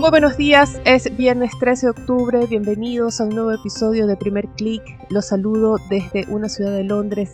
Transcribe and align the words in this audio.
Muy 0.00 0.08
buenos 0.08 0.38
días, 0.38 0.80
es 0.86 1.14
viernes 1.14 1.52
13 1.60 1.84
de 1.84 1.90
octubre, 1.90 2.46
bienvenidos 2.46 3.20
a 3.20 3.24
un 3.24 3.34
nuevo 3.34 3.52
episodio 3.52 4.06
de 4.06 4.16
Primer 4.16 4.48
Click. 4.56 4.82
Los 5.10 5.26
saludo 5.26 5.76
desde 5.90 6.24
una 6.30 6.48
ciudad 6.48 6.72
de 6.72 6.84
Londres 6.84 7.32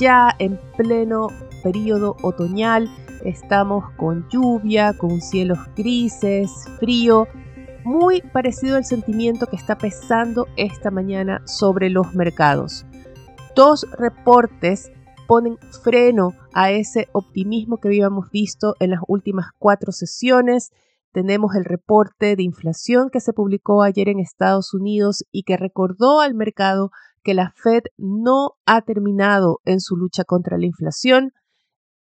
ya 0.00 0.34
en 0.38 0.58
pleno 0.78 1.28
periodo 1.62 2.16
otoñal. 2.22 2.88
Estamos 3.22 3.90
con 3.98 4.26
lluvia, 4.30 4.94
con 4.96 5.20
cielos 5.20 5.58
grises, 5.76 6.50
frío, 6.80 7.28
muy 7.84 8.22
parecido 8.22 8.78
al 8.78 8.86
sentimiento 8.86 9.46
que 9.46 9.56
está 9.56 9.76
pesando 9.76 10.48
esta 10.56 10.90
mañana 10.90 11.42
sobre 11.44 11.90
los 11.90 12.14
mercados. 12.14 12.86
Dos 13.54 13.86
reportes 13.92 14.90
ponen 15.26 15.58
freno 15.84 16.32
a 16.54 16.70
ese 16.70 17.10
optimismo 17.12 17.76
que 17.76 17.88
habíamos 17.88 18.30
visto 18.30 18.74
en 18.80 18.92
las 18.92 19.00
últimas 19.06 19.50
cuatro 19.58 19.92
sesiones 19.92 20.72
tenemos 21.16 21.54
el 21.54 21.64
reporte 21.64 22.36
de 22.36 22.42
inflación 22.42 23.08
que 23.10 23.20
se 23.20 23.32
publicó 23.32 23.82
ayer 23.82 24.10
en 24.10 24.18
Estados 24.18 24.74
Unidos 24.74 25.24
y 25.32 25.44
que 25.44 25.56
recordó 25.56 26.20
al 26.20 26.34
mercado 26.34 26.90
que 27.22 27.32
la 27.32 27.54
Fed 27.56 27.84
no 27.96 28.50
ha 28.66 28.82
terminado 28.82 29.60
en 29.64 29.80
su 29.80 29.96
lucha 29.96 30.24
contra 30.24 30.58
la 30.58 30.66
inflación. 30.66 31.32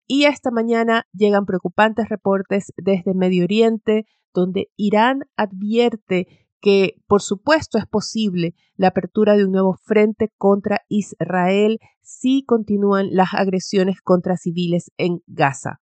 Y 0.07 0.25
esta 0.25 0.51
mañana 0.51 1.05
llegan 1.13 1.45
preocupantes 1.45 2.09
reportes 2.09 2.73
desde 2.75 3.13
Medio 3.13 3.45
Oriente, 3.45 4.03
donde 4.33 4.71
Irán 4.75 5.21
advierte 5.37 6.27
que 6.59 6.95
por 7.07 7.21
supuesto 7.21 7.77
es 7.77 7.85
posible 7.85 8.55
la 8.75 8.89
apertura 8.89 9.37
de 9.37 9.45
un 9.45 9.53
nuevo 9.53 9.77
frente 9.85 10.33
contra 10.37 10.81
Israel 10.89 11.79
si 12.01 12.43
continúan 12.43 13.07
las 13.11 13.29
agresiones 13.33 14.01
contra 14.01 14.35
civiles 14.35 14.91
en 14.97 15.21
Gaza. 15.27 15.79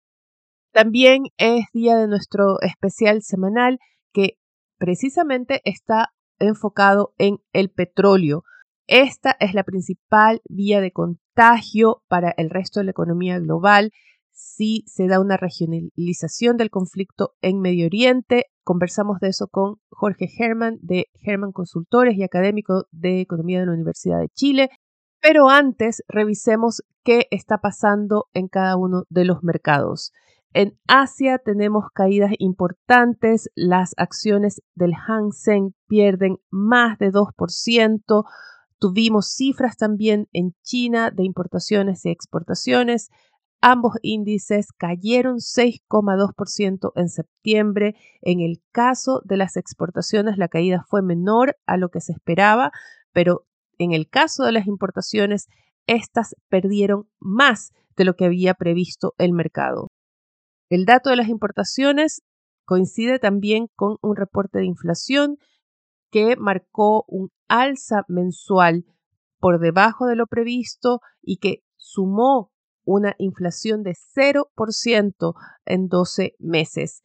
También 0.73 1.25
es 1.39 1.65
día 1.73 1.97
de 1.97 2.09
nuestro 2.09 2.61
especial 2.61 3.23
semanal 3.23 3.79
que 4.13 4.39
precisamente 4.79 5.61
está 5.65 6.13
enfocado 6.39 7.15
en 7.19 7.39
el 7.53 7.71
petróleo. 7.71 8.45
Esta 8.87 9.37
es 9.41 9.55
la 9.55 9.65
principal 9.65 10.41
vía 10.49 10.81
de 10.81 10.93
contagio 10.93 12.03
para 12.09 12.33
el 12.37 12.51
resto 12.51 12.81
de 12.81 12.85
la 12.85 12.93
economía 12.93 13.39
global. 13.39 13.93
Si 14.33 14.85
se 14.87 15.09
da 15.09 15.21
una 15.21 15.37
regionalización 15.37 16.57
del 16.57 16.71
conflicto 16.71 17.33
en 17.43 17.61
Medio 17.61 17.87
Oriente, 17.87 18.45
conversamos 18.63 19.19
de 19.21 19.29
eso 19.29 19.49
con 19.49 19.77
Jorge 19.91 20.29
Herman 20.39 20.79
de 20.81 21.07
Herman 21.21 21.53
Consultores 21.53 22.17
y 22.17 22.23
académico 22.23 22.87
de 22.93 23.21
Economía 23.21 23.61
de 23.61 23.67
la 23.67 23.73
Universidad 23.73 24.21
de 24.21 24.29
Chile. 24.29 24.71
Pero 25.21 25.49
antes, 25.49 26.03
revisemos 26.07 26.83
qué 27.03 27.27
está 27.31 27.59
pasando 27.59 28.27
en 28.33 28.47
cada 28.49 28.77
uno 28.77 29.05
de 29.09 29.25
los 29.25 29.43
mercados. 29.43 30.13
En 30.55 30.79
Asia 30.87 31.39
tenemos 31.39 31.91
caídas 31.93 32.33
importantes, 32.39 33.51
las 33.55 33.93
acciones 33.99 34.63
del 34.75 34.95
Hang 34.95 35.33
Seng 35.33 35.75
pierden 35.89 36.39
más 36.51 36.99
de 36.99 37.13
2%, 37.13 38.25
tuvimos 38.79 39.35
cifras 39.35 39.77
también 39.77 40.27
en 40.33 40.55
China 40.63 41.11
de 41.11 41.25
importaciones 41.25 42.07
y 42.07 42.11
exportaciones, 42.11 43.11
ambos 43.61 43.97
índices 44.01 44.73
cayeron 44.73 45.37
6,2% 45.37 46.93
en 46.95 47.09
septiembre, 47.11 47.95
en 48.23 48.41
el 48.41 48.63
caso 48.73 49.21
de 49.25 49.37
las 49.37 49.57
exportaciones 49.57 50.39
la 50.39 50.49
caída 50.49 50.83
fue 50.89 51.03
menor 51.03 51.57
a 51.67 51.77
lo 51.77 51.91
que 51.91 52.01
se 52.01 52.13
esperaba, 52.13 52.73
pero 53.13 53.45
en 53.77 53.93
el 53.93 54.09
caso 54.09 54.45
de 54.45 54.53
las 54.53 54.67
importaciones, 54.67 55.47
estas 55.87 56.35
perdieron 56.49 57.07
más 57.19 57.73
de 57.97 58.05
lo 58.05 58.15
que 58.15 58.25
había 58.25 58.55
previsto 58.55 59.15
el 59.19 59.35
mercado. 59.35 59.89
El 60.69 60.85
dato 60.85 61.11
de 61.11 61.17
las 61.17 61.29
importaciones 61.29 62.23
coincide 62.65 63.19
también 63.19 63.69
con 63.75 63.97
un 64.03 64.17
reporte 64.17 64.59
de 64.59 64.67
inflación 64.67 65.39
que 66.11 66.37
marcó 66.37 67.05
un 67.09 67.31
alza 67.49 68.03
mensual 68.09 68.85
por 69.39 69.61
debajo 69.61 70.07
de 70.07 70.17
lo 70.17 70.27
previsto 70.27 71.01
y 71.23 71.39
que 71.39 71.63
sumó 71.77 72.51
una 72.85 73.15
inflación 73.19 73.83
de 73.83 73.93
0% 73.93 75.35
en 75.67 75.89
12 75.89 76.35
meses. 76.39 77.03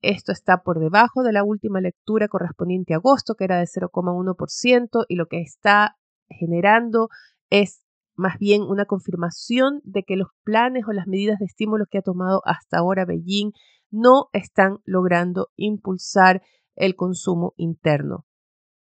Esto 0.00 0.32
está 0.32 0.62
por 0.62 0.78
debajo 0.78 1.22
de 1.22 1.32
la 1.32 1.42
última 1.42 1.80
lectura 1.80 2.28
correspondiente 2.28 2.94
a 2.94 2.98
agosto, 2.98 3.34
que 3.34 3.44
era 3.44 3.58
de 3.58 3.66
0,1%, 3.66 5.04
y 5.08 5.16
lo 5.16 5.26
que 5.26 5.40
está 5.40 5.96
generando 6.28 7.08
es 7.50 7.82
más 8.16 8.38
bien 8.38 8.62
una 8.62 8.86
confirmación 8.86 9.80
de 9.84 10.02
que 10.02 10.16
los 10.16 10.28
planes 10.42 10.84
o 10.88 10.92
las 10.92 11.06
medidas 11.06 11.38
de 11.38 11.46
estímulo 11.46 11.86
que 11.90 11.98
ha 11.98 12.02
tomado 12.02 12.40
hasta 12.44 12.78
ahora 12.78 13.04
Beijing 13.04 13.52
no 13.90 14.28
están 14.32 14.78
logrando 14.84 15.48
impulsar 15.56 16.42
el 16.74 16.96
consumo 16.96 17.54
interno. 17.56 18.26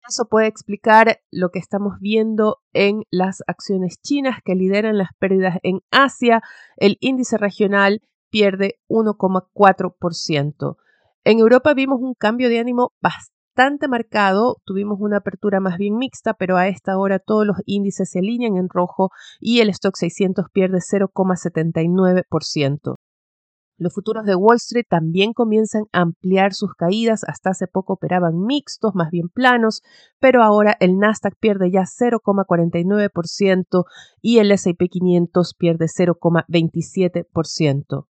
Eso 0.08 0.26
puede 0.28 0.46
explicar 0.46 1.20
lo 1.32 1.50
que 1.50 1.58
estamos 1.58 1.98
viendo 2.00 2.58
en 2.72 3.02
las 3.10 3.42
acciones 3.48 4.00
chinas 4.00 4.38
que 4.44 4.54
lideran 4.54 4.98
las 4.98 5.08
pérdidas 5.18 5.58
en 5.62 5.80
Asia. 5.90 6.42
El 6.76 6.96
índice 7.00 7.36
regional 7.38 8.02
pierde 8.30 8.78
1,4%. 8.88 10.76
En 11.24 11.38
Europa 11.40 11.74
vimos 11.74 11.98
un 12.00 12.14
cambio 12.14 12.48
de 12.48 12.60
ánimo 12.60 12.92
bastante 13.00 13.35
bastante 13.56 13.88
marcado. 13.88 14.56
Tuvimos 14.66 14.98
una 15.00 15.16
apertura 15.18 15.60
más 15.60 15.78
bien 15.78 15.96
mixta, 15.96 16.34
pero 16.34 16.56
a 16.58 16.68
esta 16.68 16.98
hora 16.98 17.18
todos 17.18 17.46
los 17.46 17.56
índices 17.64 18.10
se 18.10 18.18
alinean 18.18 18.58
en 18.58 18.68
rojo 18.68 19.08
y 19.40 19.60
el 19.60 19.70
stock 19.70 19.96
600 19.96 20.50
pierde 20.52 20.80
0,79%. 20.80 22.96
Los 23.78 23.94
futuros 23.94 24.26
de 24.26 24.34
Wall 24.34 24.56
Street 24.56 24.84
también 24.88 25.32
comienzan 25.32 25.84
a 25.92 26.02
ampliar 26.02 26.52
sus 26.52 26.74
caídas. 26.74 27.24
Hasta 27.26 27.48
hace 27.50 27.66
poco 27.66 27.94
operaban 27.94 28.44
mixtos, 28.46 28.94
más 28.94 29.08
bien 29.10 29.30
planos, 29.30 29.80
pero 30.20 30.42
ahora 30.42 30.76
el 30.80 30.98
Nasdaq 30.98 31.32
pierde 31.40 31.70
ya 31.70 31.84
0,49% 31.84 33.84
y 34.20 34.38
el 34.38 34.52
SP 34.52 34.88
500 34.88 35.54
pierde 35.58 35.86
0,27%. 35.86 38.06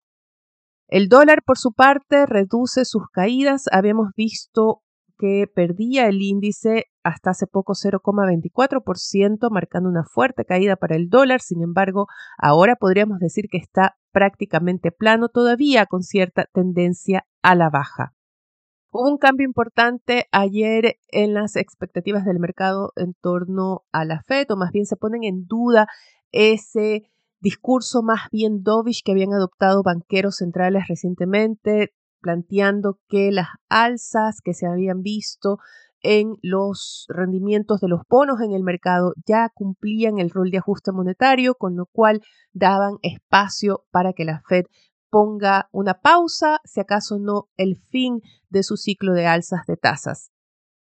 El 0.89 1.09
dólar, 1.09 1.43
por 1.45 1.59
su 1.59 1.73
parte, 1.73 2.27
reduce 2.27 2.85
sus 2.85 3.09
caídas. 3.13 3.65
Habíamos 3.73 4.11
visto 4.17 4.83
que 5.19 5.47
perdía 5.53 6.07
el 6.07 6.21
índice 6.21 6.87
hasta 7.03 7.31
hace 7.31 7.47
poco 7.47 7.75
0,24%, 7.75 9.51
marcando 9.51 9.89
una 9.89 10.05
fuerte 10.05 10.45
caída 10.45 10.77
para 10.77 10.97
el 10.97 11.09
dólar. 11.09 11.41
Sin 11.41 11.63
embargo, 11.63 12.07
ahora 12.39 12.77
podríamos 12.77 13.19
decir 13.19 13.47
que 13.51 13.59
está 13.59 13.97
prácticamente 14.13 14.93
plano, 14.93 15.29
todavía 15.29 15.87
con 15.87 16.03
cierta 16.03 16.47
tendencia 16.53 17.27
a 17.43 17.55
la 17.55 17.71
baja. 17.71 18.15
Hubo 18.91 19.11
un 19.11 19.19
cambio 19.19 19.47
importante 19.47 20.27
ayer 20.33 20.97
en 21.09 21.35
las 21.35 21.57
expectativas 21.57 22.25
del 22.25 22.39
mercado 22.39 22.93
en 22.97 23.15
torno 23.21 23.83
a 23.93 24.05
la 24.05 24.23
Fed, 24.23 24.51
o 24.51 24.57
más 24.57 24.71
bien 24.73 24.87
se 24.87 24.97
ponen 24.97 25.25
en 25.25 25.47
duda 25.47 25.87
ese 26.33 27.11
discurso 27.41 28.03
más 28.03 28.31
bien 28.33 28.63
dovish 28.63 29.03
que 29.05 29.13
habían 29.13 29.33
adoptado 29.33 29.83
banqueros 29.83 30.37
centrales 30.37 30.89
recientemente, 30.89 31.93
planteando 32.27 32.99
que 33.09 33.31
las 33.31 33.47
alzas 33.69 34.41
que 34.43 34.53
se 34.53 34.67
habían 34.67 35.03
visto 35.03 35.59
en 36.03 36.35
los 36.43 37.07
rendimientos 37.09 37.81
de 37.81 37.87
los 37.87 38.01
bonos 38.11 38.41
en 38.41 38.51
el 38.51 38.65
mercado 38.65 39.13
ya 39.25 39.49
cumplían 39.55 40.19
el 40.19 40.31
rol 40.31 40.51
de 40.51 40.59
ajuste 40.59 40.91
monetario, 40.91 41.55
con 41.55 41.77
lo 41.77 41.87
cual 41.87 42.23
daban 42.53 42.97
espacio 43.03 43.85
para 43.93 44.13
que 44.13 44.25
la 44.25 44.43
Fed 44.49 44.65
ponga 45.09 45.69
una 45.71 46.01
pausa, 46.01 46.59
si 46.65 46.81
acaso 46.81 47.21
no 47.21 47.45
el 47.57 47.77
fin 47.77 48.21
de 48.51 48.65
su 48.65 48.77
ciclo 48.77 49.13
de 49.13 49.27
alzas 49.27 49.61
de 49.69 49.77
tasas. 49.77 50.33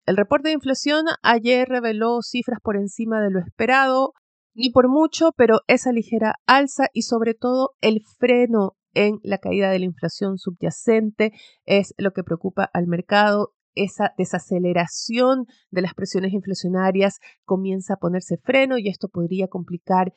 El 0.07 0.17
reporte 0.17 0.47
de 0.47 0.55
inflación 0.55 1.05
ayer 1.21 1.69
reveló 1.69 2.23
cifras 2.23 2.59
por 2.63 2.77
encima 2.77 3.21
de 3.21 3.29
lo 3.29 3.39
esperado, 3.39 4.13
ni 4.55 4.71
por 4.71 4.89
mucho, 4.89 5.33
pero 5.37 5.59
esa 5.67 5.91
ligera 5.91 6.33
alza 6.47 6.87
y 6.93 7.03
sobre 7.03 7.35
todo 7.35 7.75
el 7.79 8.01
freno 8.17 8.71
en 8.97 9.19
la 9.21 9.37
caída 9.37 9.69
de 9.69 9.77
la 9.77 9.85
inflación 9.85 10.39
subyacente 10.39 11.31
es 11.65 11.93
lo 11.97 12.11
que 12.11 12.23
preocupa 12.23 12.69
al 12.73 12.87
mercado. 12.87 13.53
Esa 13.75 14.13
desaceleración 14.17 15.45
de 15.69 15.83
las 15.83 15.93
presiones 15.93 16.33
inflacionarias 16.33 17.19
comienza 17.45 17.93
a 17.93 17.97
ponerse 17.97 18.37
freno 18.37 18.79
y 18.79 18.87
esto 18.87 19.07
podría 19.07 19.47
complicar 19.47 20.15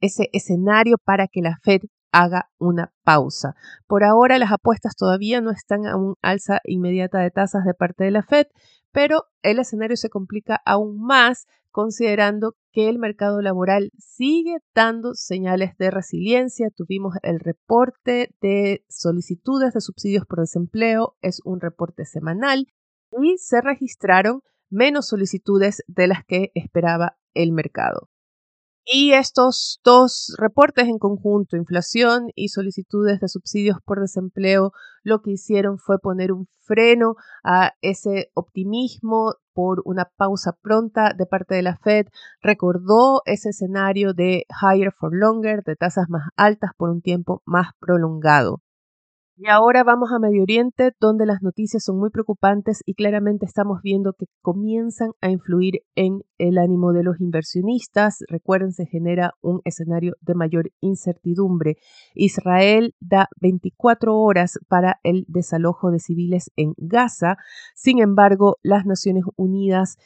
ese 0.00 0.28
escenario 0.32 0.96
para 1.04 1.28
que 1.28 1.42
la 1.42 1.56
Fed 1.62 1.82
haga 2.10 2.50
una 2.58 2.92
pausa. 3.04 3.54
Por 3.86 4.02
ahora 4.02 4.38
las 4.38 4.50
apuestas 4.50 4.96
todavía 4.96 5.40
no 5.40 5.52
están 5.52 5.86
a 5.86 5.96
un 5.96 6.16
alza 6.22 6.58
inmediata 6.64 7.20
de 7.20 7.30
tasas 7.30 7.64
de 7.64 7.72
parte 7.72 8.02
de 8.02 8.10
la 8.10 8.24
Fed, 8.24 8.46
pero 8.90 9.26
el 9.42 9.60
escenario 9.60 9.96
se 9.96 10.10
complica 10.10 10.60
aún 10.66 11.00
más 11.00 11.46
considerando 11.72 12.54
que 12.70 12.88
el 12.88 12.98
mercado 12.98 13.42
laboral 13.42 13.90
sigue 13.98 14.58
dando 14.74 15.14
señales 15.14 15.76
de 15.78 15.90
resiliencia. 15.90 16.68
Tuvimos 16.70 17.16
el 17.22 17.40
reporte 17.40 18.34
de 18.40 18.84
solicitudes 18.88 19.74
de 19.74 19.80
subsidios 19.80 20.24
por 20.26 20.40
desempleo, 20.40 21.16
es 21.22 21.40
un 21.44 21.60
reporte 21.60 22.04
semanal, 22.04 22.68
y 23.20 23.36
se 23.38 23.60
registraron 23.60 24.42
menos 24.70 25.08
solicitudes 25.08 25.82
de 25.88 26.06
las 26.06 26.24
que 26.24 26.50
esperaba 26.54 27.18
el 27.34 27.52
mercado. 27.52 28.11
Y 28.84 29.12
estos 29.12 29.80
dos 29.84 30.34
reportes 30.38 30.88
en 30.88 30.98
conjunto, 30.98 31.56
inflación 31.56 32.30
y 32.34 32.48
solicitudes 32.48 33.20
de 33.20 33.28
subsidios 33.28 33.78
por 33.84 34.00
desempleo, 34.00 34.72
lo 35.04 35.22
que 35.22 35.32
hicieron 35.32 35.78
fue 35.78 36.00
poner 36.00 36.32
un 36.32 36.48
freno 36.58 37.14
a 37.44 37.72
ese 37.80 38.30
optimismo 38.34 39.34
por 39.54 39.82
una 39.84 40.10
pausa 40.16 40.56
pronta 40.60 41.12
de 41.16 41.26
parte 41.26 41.54
de 41.54 41.62
la 41.62 41.76
Fed. 41.76 42.06
Recordó 42.40 43.22
ese 43.24 43.50
escenario 43.50 44.14
de 44.14 44.46
higher 44.60 44.92
for 44.92 45.14
longer, 45.14 45.62
de 45.62 45.76
tasas 45.76 46.08
más 46.08 46.28
altas 46.36 46.72
por 46.76 46.90
un 46.90 47.02
tiempo 47.02 47.42
más 47.44 47.68
prolongado. 47.78 48.62
Y 49.34 49.48
ahora 49.48 49.82
vamos 49.82 50.10
a 50.12 50.18
Medio 50.18 50.42
Oriente, 50.42 50.92
donde 51.00 51.24
las 51.24 51.40
noticias 51.40 51.82
son 51.82 51.98
muy 51.98 52.10
preocupantes 52.10 52.82
y 52.84 52.92
claramente 52.92 53.46
estamos 53.46 53.80
viendo 53.82 54.12
que 54.12 54.26
comienzan 54.42 55.12
a 55.22 55.30
influir 55.30 55.80
en 55.94 56.20
el 56.36 56.58
ánimo 56.58 56.92
de 56.92 57.02
los 57.02 57.18
inversionistas. 57.18 58.18
Recuerden, 58.28 58.72
se 58.72 58.84
genera 58.84 59.32
un 59.40 59.62
escenario 59.64 60.16
de 60.20 60.34
mayor 60.34 60.70
incertidumbre. 60.80 61.76
Israel 62.14 62.94
da 63.00 63.28
24 63.40 64.14
horas 64.18 64.58
para 64.68 65.00
el 65.02 65.24
desalojo 65.28 65.90
de 65.90 65.98
civiles 65.98 66.50
en 66.56 66.74
Gaza. 66.76 67.36
Sin 67.74 68.00
embargo, 68.00 68.58
las 68.62 68.84
Naciones 68.84 69.24
Unidas 69.36 69.96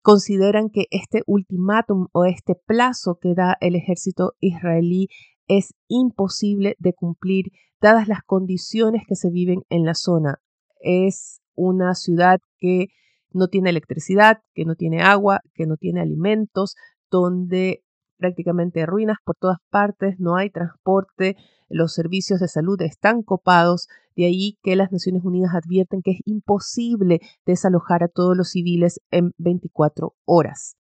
consideran 0.00 0.70
que 0.70 0.84
este 0.92 1.22
ultimátum 1.26 2.06
o 2.12 2.24
este 2.24 2.54
plazo 2.54 3.18
que 3.20 3.34
da 3.34 3.56
el 3.60 3.74
ejército 3.74 4.34
israelí 4.38 5.08
es 5.48 5.74
imposible 5.88 6.76
de 6.78 6.92
cumplir 6.92 7.46
dadas 7.80 8.08
las 8.08 8.22
condiciones 8.22 9.02
que 9.06 9.16
se 9.16 9.30
viven 9.30 9.62
en 9.68 9.84
la 9.84 9.94
zona. 9.94 10.40
Es 10.80 11.40
una 11.54 11.94
ciudad 11.94 12.38
que 12.58 12.88
no 13.30 13.48
tiene 13.48 13.70
electricidad, 13.70 14.38
que 14.54 14.64
no 14.64 14.74
tiene 14.74 15.02
agua, 15.02 15.40
que 15.54 15.66
no 15.66 15.76
tiene 15.76 16.00
alimentos, 16.00 16.74
donde 17.10 17.82
prácticamente 18.18 18.86
ruinas 18.86 19.18
por 19.24 19.36
todas 19.36 19.58
partes, 19.70 20.16
no 20.18 20.36
hay 20.36 20.50
transporte, 20.50 21.36
los 21.68 21.92
servicios 21.92 22.40
de 22.40 22.48
salud 22.48 22.80
están 22.80 23.22
copados, 23.22 23.88
de 24.16 24.26
ahí 24.26 24.58
que 24.62 24.76
las 24.76 24.92
Naciones 24.92 25.24
Unidas 25.24 25.50
advierten 25.54 26.00
que 26.02 26.12
es 26.12 26.20
imposible 26.24 27.20
desalojar 27.44 28.02
a 28.02 28.08
todos 28.08 28.36
los 28.36 28.50
civiles 28.50 29.00
en 29.10 29.32
24 29.36 30.14
horas. 30.24 30.76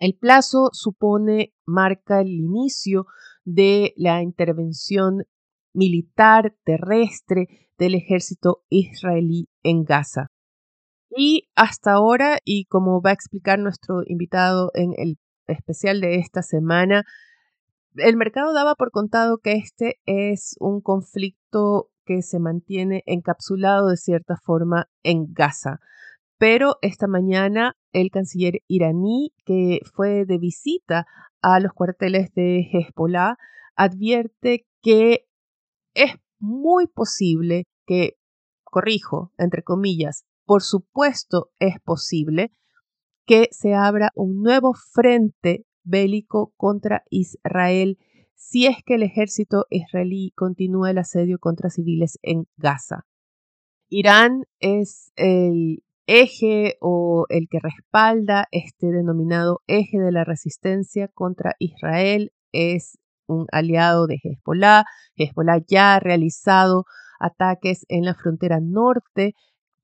El 0.00 0.16
plazo 0.16 0.70
supone, 0.72 1.52
marca 1.66 2.20
el 2.20 2.28
inicio 2.28 3.06
de 3.44 3.92
la 3.96 4.22
intervención 4.22 5.24
militar 5.72 6.54
terrestre 6.64 7.46
del 7.78 7.94
ejército 7.94 8.62
israelí 8.68 9.48
en 9.62 9.84
Gaza. 9.84 10.28
Y 11.10 11.48
hasta 11.54 11.92
ahora, 11.92 12.38
y 12.44 12.66
como 12.66 13.00
va 13.00 13.10
a 13.10 13.14
explicar 13.14 13.58
nuestro 13.58 14.02
invitado 14.06 14.70
en 14.74 14.92
el 14.96 15.18
especial 15.46 16.00
de 16.00 16.16
esta 16.16 16.42
semana, 16.42 17.04
el 17.94 18.16
mercado 18.16 18.52
daba 18.52 18.74
por 18.74 18.90
contado 18.90 19.38
que 19.38 19.52
este 19.52 19.98
es 20.04 20.56
un 20.60 20.80
conflicto 20.80 21.90
que 22.04 22.22
se 22.22 22.38
mantiene 22.38 23.02
encapsulado 23.06 23.88
de 23.88 23.96
cierta 23.96 24.36
forma 24.36 24.88
en 25.02 25.32
Gaza. 25.32 25.80
Pero 26.38 26.76
esta 26.82 27.08
mañana 27.08 27.74
el 27.92 28.10
canciller 28.10 28.60
iraní, 28.68 29.32
que 29.44 29.80
fue 29.92 30.24
de 30.24 30.38
visita 30.38 31.06
a 31.42 31.60
los 31.60 31.72
cuarteles 31.72 32.32
de 32.34 32.68
Hezbollah, 32.72 33.36
advierte 33.76 34.66
que 34.82 35.27
es 35.98 36.12
muy 36.38 36.86
posible 36.86 37.66
que, 37.86 38.14
corrijo, 38.62 39.32
entre 39.36 39.62
comillas, 39.62 40.24
por 40.44 40.62
supuesto 40.62 41.50
es 41.58 41.80
posible 41.84 42.52
que 43.26 43.48
se 43.50 43.74
abra 43.74 44.10
un 44.14 44.42
nuevo 44.42 44.72
frente 44.74 45.66
bélico 45.82 46.52
contra 46.56 47.02
Israel 47.10 47.98
si 48.34 48.66
es 48.66 48.76
que 48.86 48.94
el 48.94 49.02
ejército 49.02 49.66
israelí 49.68 50.32
continúa 50.36 50.92
el 50.92 50.98
asedio 50.98 51.38
contra 51.40 51.70
civiles 51.70 52.18
en 52.22 52.46
Gaza. 52.56 53.04
Irán 53.88 54.44
es 54.60 55.12
el 55.16 55.82
eje 56.06 56.76
o 56.80 57.26
el 57.28 57.48
que 57.50 57.58
respalda 57.58 58.46
este 58.52 58.86
denominado 58.86 59.60
eje 59.66 59.98
de 59.98 60.12
la 60.12 60.24
resistencia 60.24 61.08
contra 61.08 61.56
Israel, 61.58 62.32
es 62.52 62.98
un 63.28 63.46
aliado 63.52 64.06
de 64.06 64.18
Hezbollah. 64.22 64.84
Hezbollah 65.14 65.60
ya 65.66 65.94
ha 65.94 66.00
realizado 66.00 66.84
ataques 67.20 67.84
en 67.88 68.04
la 68.04 68.14
frontera 68.14 68.58
norte 68.60 69.34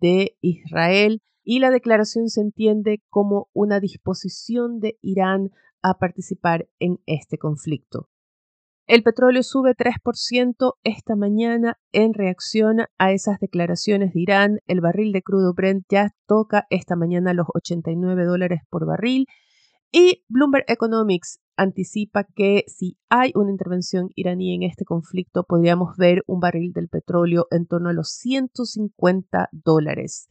de 0.00 0.36
Israel 0.40 1.22
y 1.44 1.60
la 1.60 1.70
declaración 1.70 2.28
se 2.28 2.40
entiende 2.40 3.02
como 3.10 3.48
una 3.52 3.78
disposición 3.78 4.80
de 4.80 4.98
Irán 5.02 5.50
a 5.82 5.94
participar 5.98 6.66
en 6.78 6.98
este 7.06 7.38
conflicto. 7.38 8.08
El 8.86 9.02
petróleo 9.02 9.42
sube 9.42 9.74
3% 9.74 10.74
esta 10.82 11.16
mañana 11.16 11.78
en 11.92 12.12
reacción 12.12 12.80
a 12.98 13.12
esas 13.12 13.38
declaraciones 13.38 14.12
de 14.12 14.20
Irán. 14.20 14.58
El 14.66 14.82
barril 14.82 15.12
de 15.12 15.22
crudo 15.22 15.54
Brent 15.54 15.84
ya 15.88 16.10
toca 16.26 16.66
esta 16.68 16.94
mañana 16.94 17.32
los 17.32 17.46
89 17.54 18.24
dólares 18.24 18.60
por 18.68 18.86
barril. 18.86 19.26
Y 19.90 20.24
Bloomberg 20.28 20.64
Economics 20.68 21.38
anticipa 21.56 22.24
que 22.24 22.64
si 22.66 22.96
hay 23.08 23.32
una 23.34 23.50
intervención 23.50 24.10
iraní 24.14 24.54
en 24.54 24.62
este 24.62 24.84
conflicto, 24.84 25.44
podríamos 25.44 25.96
ver 25.96 26.22
un 26.26 26.40
barril 26.40 26.72
del 26.72 26.88
petróleo 26.88 27.46
en 27.50 27.66
torno 27.66 27.90
a 27.90 27.92
los 27.92 28.10
150 28.10 29.48
dólares. 29.52 30.28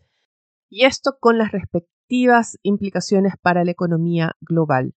Y 0.69 0.85
esto 0.85 1.17
con 1.19 1.37
las 1.37 1.51
respectivas 1.51 2.57
implicaciones 2.63 3.33
para 3.41 3.63
la 3.63 3.71
economía 3.71 4.33
global. 4.41 4.93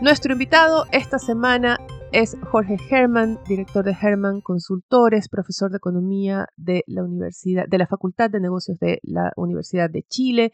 Nuestro 0.00 0.34
invitado 0.34 0.84
esta 0.92 1.18
semana 1.18 1.78
es 2.12 2.36
Jorge 2.50 2.76
Herman, 2.90 3.38
director 3.46 3.84
de 3.84 3.96
Herman 4.00 4.40
Consultores, 4.40 5.28
profesor 5.28 5.70
de 5.70 5.78
economía 5.78 6.48
de 6.56 6.84
la 6.86 7.02
Universidad 7.02 7.66
de 7.68 7.78
la 7.78 7.86
Facultad 7.86 8.30
de 8.30 8.40
Negocios 8.40 8.78
de 8.78 9.00
la 9.02 9.32
Universidad 9.36 9.90
de 9.90 10.02
Chile 10.02 10.52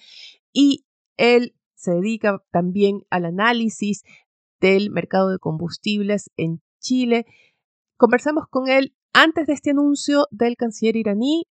y 0.53 0.87
él 1.17 1.55
se 1.75 1.93
dedica 1.93 2.43
también 2.51 3.03
al 3.11 3.25
análisis 3.25 4.03
del 4.61 4.91
mercado 4.91 5.31
de 5.31 5.39
combustibles 5.39 6.31
en 6.37 6.63
Chile. 6.81 7.27
Conversamos 7.97 8.47
con 8.49 8.69
él 8.69 8.95
antes 9.13 9.47
de 9.47 9.53
este 9.53 9.71
anuncio 9.71 10.27
del 10.31 10.57
canciller 10.57 10.97
iraní. 10.97 11.47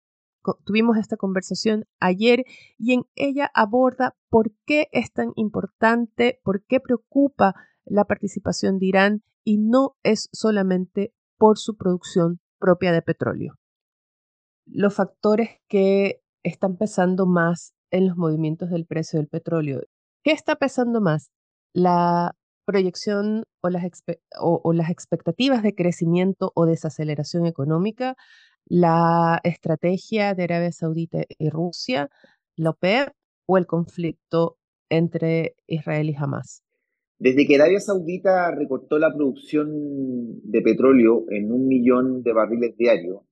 Tuvimos 0.64 0.97
esta 0.97 1.17
conversación 1.17 1.85
ayer 2.00 2.45
y 2.78 2.93
en 2.95 3.02
ella 3.14 3.50
aborda 3.52 4.17
por 4.31 4.52
qué 4.64 4.88
es 4.93 5.12
tan 5.12 5.33
importante, 5.35 6.40
por 6.45 6.64
qué 6.64 6.81
preocupa 6.81 7.55
la 7.85 8.05
participación 8.05 8.78
de 8.78 8.87
Irán 8.87 9.23
y 9.45 9.59
no 9.59 9.97
es 10.02 10.28
solamente 10.33 11.12
por 11.38 11.59
su 11.59 11.76
producción 11.76 12.40
propia 12.59 12.92
de 12.92 13.02
petróleo. 13.02 13.54
Los 14.66 14.95
factores 14.95 15.61
que 15.68 16.21
están 16.42 16.76
pesando 16.76 17.26
más 17.26 17.75
en 17.90 18.09
los 18.09 18.16
movimientos 18.16 18.71
del 18.71 18.87
precio 18.87 19.18
del 19.18 19.28
petróleo. 19.28 19.83
¿Qué 20.23 20.33
está 20.33 20.57
pesando 20.57 21.00
más? 21.00 21.30
La 21.73 22.35
proyección 22.68 23.45
o 23.62 23.71
las, 23.71 24.90
expectativas 24.90 25.62
de 25.62 25.75
crecimiento 25.75 26.52
o 26.54 26.66
desaceleración 26.66 27.47
económica, 27.47 28.14
la 28.66 29.40
estrategia 29.42 30.35
de 30.35 30.45
Arabia 30.45 30.73
Saudita 30.73 31.21
y 31.38 31.49
Rusia, 31.49 32.11
la 32.57 32.71
OPEP 32.71 33.11
o 33.47 33.57
el 33.57 33.66
conflicto 33.66 34.59
entre 34.90 35.57
Israel 35.66 36.11
y 36.11 36.14
Hamas. 36.14 36.62
Desde 37.20 37.48
que 37.48 37.56
Arabia 37.56 37.80
Saudita 37.80 38.54
recortó 38.54 38.96
la 39.00 39.12
producción 39.12 40.40
de 40.44 40.62
petróleo 40.62 41.25
en 41.30 41.50
un 41.50 41.66
millón 41.66 42.22
de 42.22 42.32
barriles 42.32 42.76
diarios 42.76 43.22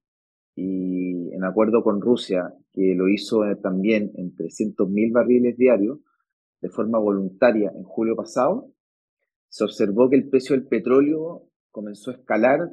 y 0.56 1.32
en 1.32 1.44
acuerdo 1.44 1.84
con 1.84 2.00
Rusia, 2.00 2.52
que 2.72 2.96
lo 2.96 3.08
hizo 3.08 3.42
también 3.62 4.10
en 4.16 4.34
300.000 4.34 5.12
barriles 5.12 5.56
diarios 5.56 6.00
de 6.60 6.68
forma 6.68 6.98
voluntaria 6.98 7.70
en 7.76 7.84
julio 7.84 8.16
pasado, 8.16 8.72
se 9.48 9.62
observó 9.62 10.10
que 10.10 10.16
el 10.16 10.28
precio 10.30 10.56
del 10.56 10.66
petróleo 10.66 11.44
comenzó 11.70 12.10
a 12.10 12.14
escalar 12.14 12.68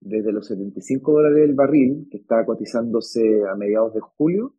desde 0.00 0.32
los 0.32 0.46
75 0.46 1.12
dólares 1.12 1.46
del 1.46 1.54
barril, 1.54 2.08
que 2.10 2.16
estaba 2.16 2.46
cotizándose 2.46 3.42
a 3.46 3.56
mediados 3.56 3.92
de 3.92 4.00
julio, 4.00 4.54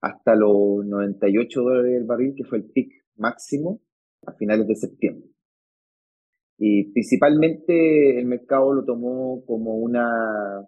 hasta 0.00 0.34
los 0.34 0.84
98 0.84 1.62
dólares 1.62 1.92
del 1.92 2.04
barril, 2.04 2.34
que 2.36 2.44
fue 2.44 2.58
el 2.58 2.64
pic 2.64 2.90
máximo 3.16 3.82
a 4.26 4.32
finales 4.32 4.66
de 4.66 4.74
septiembre. 4.74 5.28
Y 6.58 6.92
principalmente 6.92 8.18
el 8.18 8.26
mercado 8.26 8.72
lo 8.72 8.84
tomó 8.84 9.44
como 9.46 9.76
una, 9.76 10.66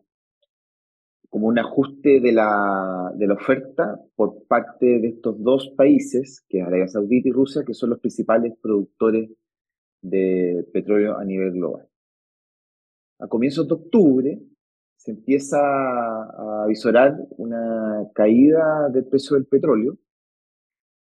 como 1.28 1.48
un 1.48 1.58
ajuste 1.58 2.20
de 2.20 2.32
la, 2.32 3.12
de 3.16 3.26
la 3.26 3.34
oferta 3.34 4.00
por 4.14 4.46
parte 4.46 4.86
de 4.86 5.08
estos 5.08 5.42
dos 5.42 5.72
países, 5.76 6.44
que 6.48 6.60
es 6.60 6.64
Arabia 6.64 6.86
Saudita 6.86 7.28
y 7.28 7.32
Rusia, 7.32 7.62
que 7.66 7.74
son 7.74 7.90
los 7.90 7.98
principales 7.98 8.54
productores 8.62 9.30
de 10.02 10.64
petróleo 10.72 11.18
a 11.18 11.24
nivel 11.24 11.52
global. 11.52 11.88
A 13.18 13.26
comienzos 13.26 13.68
de 13.68 13.74
octubre 13.74 14.42
se 14.96 15.10
empieza 15.10 15.58
a 15.58 16.66
visorar 16.68 17.16
una 17.36 18.06
caída 18.14 18.88
del 18.90 19.06
precio 19.06 19.36
del 19.36 19.46
petróleo 19.46 19.98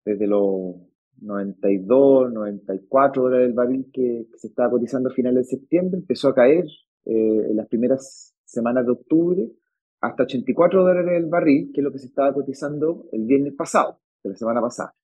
desde 0.04 0.26
los 0.26 0.76
92, 1.20 2.32
94 2.32 3.22
dólares 3.22 3.46
del 3.48 3.54
barril 3.54 3.90
que, 3.92 4.26
se 4.36 4.48
estaba 4.48 4.70
cotizando 4.70 5.10
a 5.10 5.12
finales 5.12 5.46
de 5.46 5.56
septiembre, 5.56 5.98
empezó 5.98 6.28
a 6.28 6.34
caer 6.34 6.64
eh, 7.04 7.46
en 7.50 7.56
las 7.56 7.68
primeras 7.68 8.34
semanas 8.44 8.86
de 8.86 8.92
octubre 8.92 9.48
hasta 10.00 10.22
84 10.22 10.82
dólares 10.82 11.12
el 11.16 11.26
barril, 11.26 11.70
que 11.72 11.80
es 11.80 11.84
lo 11.84 11.92
que 11.92 11.98
se 11.98 12.06
estaba 12.06 12.32
cotizando 12.32 13.06
el 13.12 13.24
viernes 13.26 13.54
pasado, 13.54 13.98
de 14.22 14.30
la 14.30 14.36
semana 14.36 14.60
pasada. 14.60 14.94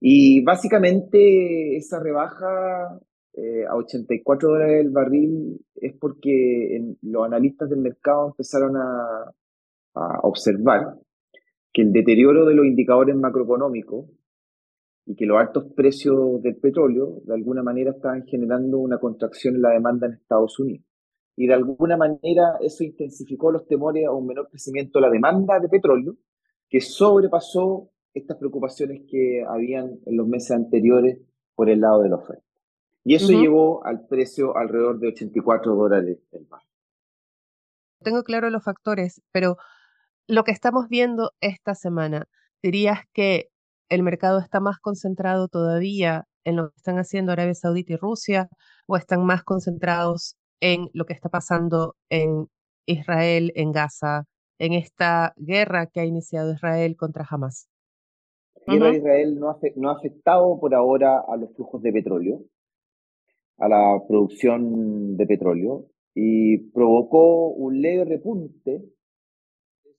Y 0.00 0.42
básicamente 0.42 1.76
esa 1.76 2.00
rebaja 2.00 2.98
eh, 3.34 3.66
a 3.66 3.76
84 3.76 4.48
dólares 4.48 4.80
el 4.84 4.90
barril 4.90 5.60
es 5.74 5.94
porque 5.98 6.96
los 7.02 7.24
analistas 7.26 7.68
del 7.68 7.80
mercado 7.80 8.28
empezaron 8.28 8.76
a, 8.76 9.32
a 9.94 10.20
observar 10.22 10.94
que 11.72 11.82
el 11.82 11.92
deterioro 11.92 12.46
de 12.46 12.54
los 12.54 12.64
indicadores 12.64 13.16
macroeconómicos 13.16 14.06
y 15.08 15.16
que 15.16 15.26
los 15.26 15.38
altos 15.38 15.64
precios 15.74 16.40
del 16.42 16.56
petróleo 16.56 17.20
de 17.24 17.34
alguna 17.34 17.62
manera 17.62 17.92
estaban 17.92 18.24
generando 18.26 18.78
una 18.78 18.98
contracción 18.98 19.56
en 19.56 19.62
la 19.62 19.70
demanda 19.70 20.06
en 20.06 20.12
Estados 20.12 20.58
Unidos 20.60 20.84
y 21.40 21.46
de 21.46 21.54
alguna 21.54 21.96
manera 21.96 22.56
eso 22.60 22.82
intensificó 22.82 23.52
los 23.52 23.64
temores 23.68 24.04
a 24.04 24.10
un 24.10 24.26
menor 24.26 24.48
crecimiento 24.50 24.98
de 24.98 25.06
la 25.06 25.12
demanda 25.12 25.60
de 25.60 25.68
petróleo, 25.68 26.16
que 26.68 26.80
sobrepasó 26.80 27.92
estas 28.12 28.38
preocupaciones 28.38 29.02
que 29.08 29.44
habían 29.48 30.00
en 30.04 30.16
los 30.16 30.26
meses 30.26 30.50
anteriores 30.50 31.20
por 31.54 31.70
el 31.70 31.80
lado 31.80 32.02
de 32.02 32.08
la 32.08 32.16
oferta. 32.16 32.42
Y 33.04 33.14
eso 33.14 33.30
llevó 33.30 33.86
al 33.86 34.08
precio 34.08 34.56
alrededor 34.56 34.98
de 34.98 35.10
84 35.10 35.76
dólares 35.76 36.18
el 36.32 36.44
barril. 36.46 36.68
Tengo 38.02 38.24
claro 38.24 38.50
los 38.50 38.64
factores, 38.64 39.22
pero 39.30 39.58
lo 40.26 40.42
que 40.42 40.50
estamos 40.50 40.88
viendo 40.88 41.34
esta 41.40 41.76
semana, 41.76 42.26
dirías 42.64 43.06
que 43.12 43.50
el 43.88 44.02
mercado 44.02 44.38
está 44.38 44.60
más 44.60 44.78
concentrado 44.78 45.48
todavía 45.48 46.24
en 46.44 46.56
lo 46.56 46.70
que 46.70 46.76
están 46.76 46.96
haciendo 46.98 47.32
Arabia 47.32 47.54
Saudita 47.54 47.94
y 47.94 47.96
Rusia 47.96 48.48
o 48.86 48.96
están 48.96 49.24
más 49.24 49.42
concentrados 49.44 50.36
en 50.60 50.88
lo 50.92 51.04
que 51.04 51.12
está 51.12 51.28
pasando 51.28 51.94
en 52.10 52.46
Israel, 52.86 53.52
en 53.54 53.72
Gaza, 53.72 54.24
en 54.58 54.72
esta 54.72 55.32
guerra 55.36 55.86
que 55.86 56.00
ha 56.00 56.04
iniciado 56.04 56.52
Israel 56.52 56.96
contra 56.96 57.26
Hamas. 57.28 57.68
La 58.66 58.74
guerra 58.74 58.90
de 58.90 58.98
Israel 58.98 59.38
no 59.38 59.50
ha, 59.50 59.58
no 59.76 59.90
ha 59.90 59.94
afectado 59.94 60.58
por 60.60 60.74
ahora 60.74 61.22
a 61.26 61.36
los 61.36 61.54
flujos 61.54 61.80
de 61.82 61.92
petróleo, 61.92 62.40
a 63.58 63.68
la 63.68 64.00
producción 64.06 65.16
de 65.16 65.26
petróleo, 65.26 65.86
y 66.14 66.70
provocó 66.70 67.48
un 67.48 67.80
leve 67.80 68.04
repunte 68.04 68.82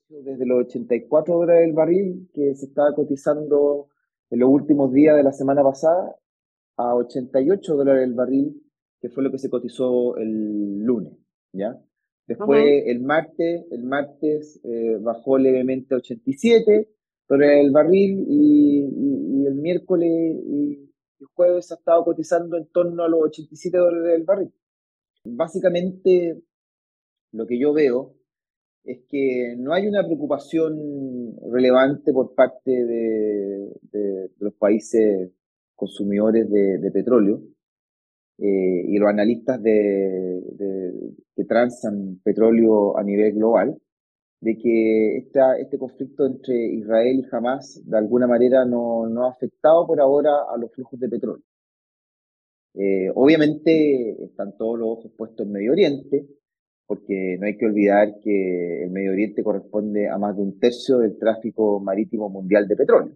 desde 0.10 0.46
los 0.46 0.66
84 0.66 1.36
dólares 1.36 1.68
del 1.68 1.76
barril 1.76 2.30
que 2.34 2.56
se 2.56 2.66
estaba 2.66 2.94
cotizando 2.96 3.90
en 4.30 4.40
los 4.40 4.50
últimos 4.50 4.92
días 4.92 5.16
de 5.16 5.24
la 5.24 5.32
semana 5.32 5.64
pasada 5.64 6.16
a 6.78 6.96
88 6.96 7.76
dólares 7.76 8.04
el 8.04 8.16
barril 8.16 8.64
que 9.00 9.10
fue 9.10 9.24
lo 9.24 9.32
que 9.32 9.38
se 9.38 9.50
cotizó 9.50 10.18
el 10.18 10.80
lunes, 10.80 11.14
¿ya? 11.54 11.80
Después, 12.28 12.84
el 12.86 13.02
martes, 13.02 13.66
el 13.72 13.84
martes 13.86 14.60
eh, 14.64 14.98
bajó 15.02 15.38
levemente 15.38 15.96
a 15.96 15.98
87 15.98 16.90
dólares 17.28 17.66
el 17.66 17.72
barril 17.72 18.26
y, 18.28 19.46
el 19.48 19.56
miércoles 19.56 20.10
y 20.46 20.92
el 21.20 21.26
jueves 21.34 21.72
ha 21.72 21.76
estado 21.76 22.04
cotizando 22.04 22.58
en 22.58 22.68
torno 22.68 23.04
a 23.04 23.10
los 23.10 23.22
87 23.24 23.78
dólares 23.78 24.20
el 24.20 24.26
barril. 24.26 24.54
Básicamente, 25.24 26.44
lo 27.32 27.48
que 27.48 27.60
yo 27.60 27.74
veo 27.74 28.19
es 28.92 29.00
que 29.08 29.56
no 29.58 29.74
hay 29.74 29.88
una 29.88 30.04
preocupación 30.06 31.36
relevante 31.52 32.12
por 32.12 32.34
parte 32.34 32.72
de, 32.72 34.30
los 34.40 34.54
países 34.56 35.32
consumidores 35.76 36.50
de 36.50 36.92
petróleo 36.92 37.42
eh, 38.42 38.86
y 38.88 38.98
los 38.98 39.10
analistas 39.10 39.62
de, 39.62 40.42
que 41.36 41.44
transan 41.44 42.22
petróleo 42.24 42.98
a 42.98 43.04
nivel 43.04 43.34
global, 43.34 43.78
de 44.40 44.58
que 44.58 45.18
este 45.18 45.78
conflicto 45.78 46.26
entre 46.26 46.56
Israel 46.74 47.20
y 47.20 47.36
Hamas 47.36 47.82
de 47.86 47.98
alguna 47.98 48.28
manera 48.28 48.64
no, 48.64 49.08
no 49.10 49.26
ha 49.26 49.32
afectado 49.32 49.86
por 49.86 50.00
ahora 50.00 50.32
a 50.50 50.58
los 50.58 50.72
flujos 50.72 50.98
de 51.02 51.10
petróleo. 51.10 51.44
Eh, 52.76 53.12
obviamente 53.14 54.24
están 54.24 54.56
todos 54.58 54.80
los 54.80 54.88
ojos 54.88 55.12
puestos 55.18 55.46
en 55.46 55.52
Medio 55.52 55.74
Oriente, 55.74 56.26
porque 56.90 57.38
no 57.40 57.46
hay 57.46 57.56
que 57.56 57.68
olvidar 57.68 58.20
que 58.20 58.84
el 58.84 58.90
Medio 58.90 59.12
Oriente 59.12 59.44
corresponde 59.44 60.10
a 60.10 60.18
más 60.18 60.36
de 60.36 60.42
un 60.42 60.60
tercio 60.60 60.98
del 60.98 61.20
tráfico 61.20 61.80
marítimo 61.80 62.30
mundial 62.30 62.68
de 62.68 62.76
petróleo. 62.76 63.16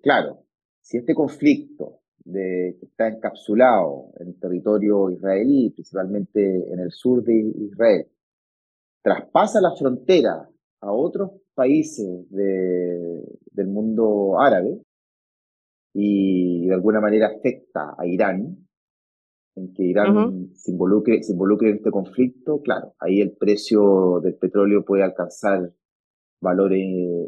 Claro, 0.00 0.44
si 0.80 0.98
este 0.98 1.12
conflicto 1.12 2.02
que 2.24 2.78
está 2.82 3.08
encapsulado 3.08 4.12
en 4.20 4.38
territorio 4.38 5.10
israelí, 5.10 5.70
principalmente 5.70 6.72
en 6.72 6.78
el 6.78 6.92
sur 6.92 7.24
de 7.24 7.34
Israel, 7.34 8.06
traspasa 9.02 9.60
la 9.60 9.74
frontera 9.74 10.48
a 10.80 10.92
otros 10.92 11.32
países 11.54 12.30
del 12.30 13.66
mundo 13.66 14.38
árabe 14.38 14.80
y 15.94 16.68
de 16.68 16.74
alguna 16.74 17.00
manera 17.00 17.26
afecta 17.26 17.96
a 17.98 18.06
Irán, 18.06 18.67
en 19.58 19.74
que 19.74 19.82
Irán 19.84 20.50
se, 20.54 20.70
involucre, 20.72 21.22
se 21.22 21.32
involucre 21.32 21.70
en 21.70 21.76
este 21.76 21.90
conflicto, 21.90 22.62
claro, 22.62 22.94
ahí 22.98 23.20
el 23.20 23.32
precio 23.32 24.20
del 24.22 24.34
petróleo 24.36 24.84
puede 24.84 25.02
alcanzar 25.02 25.72
valores 26.40 26.80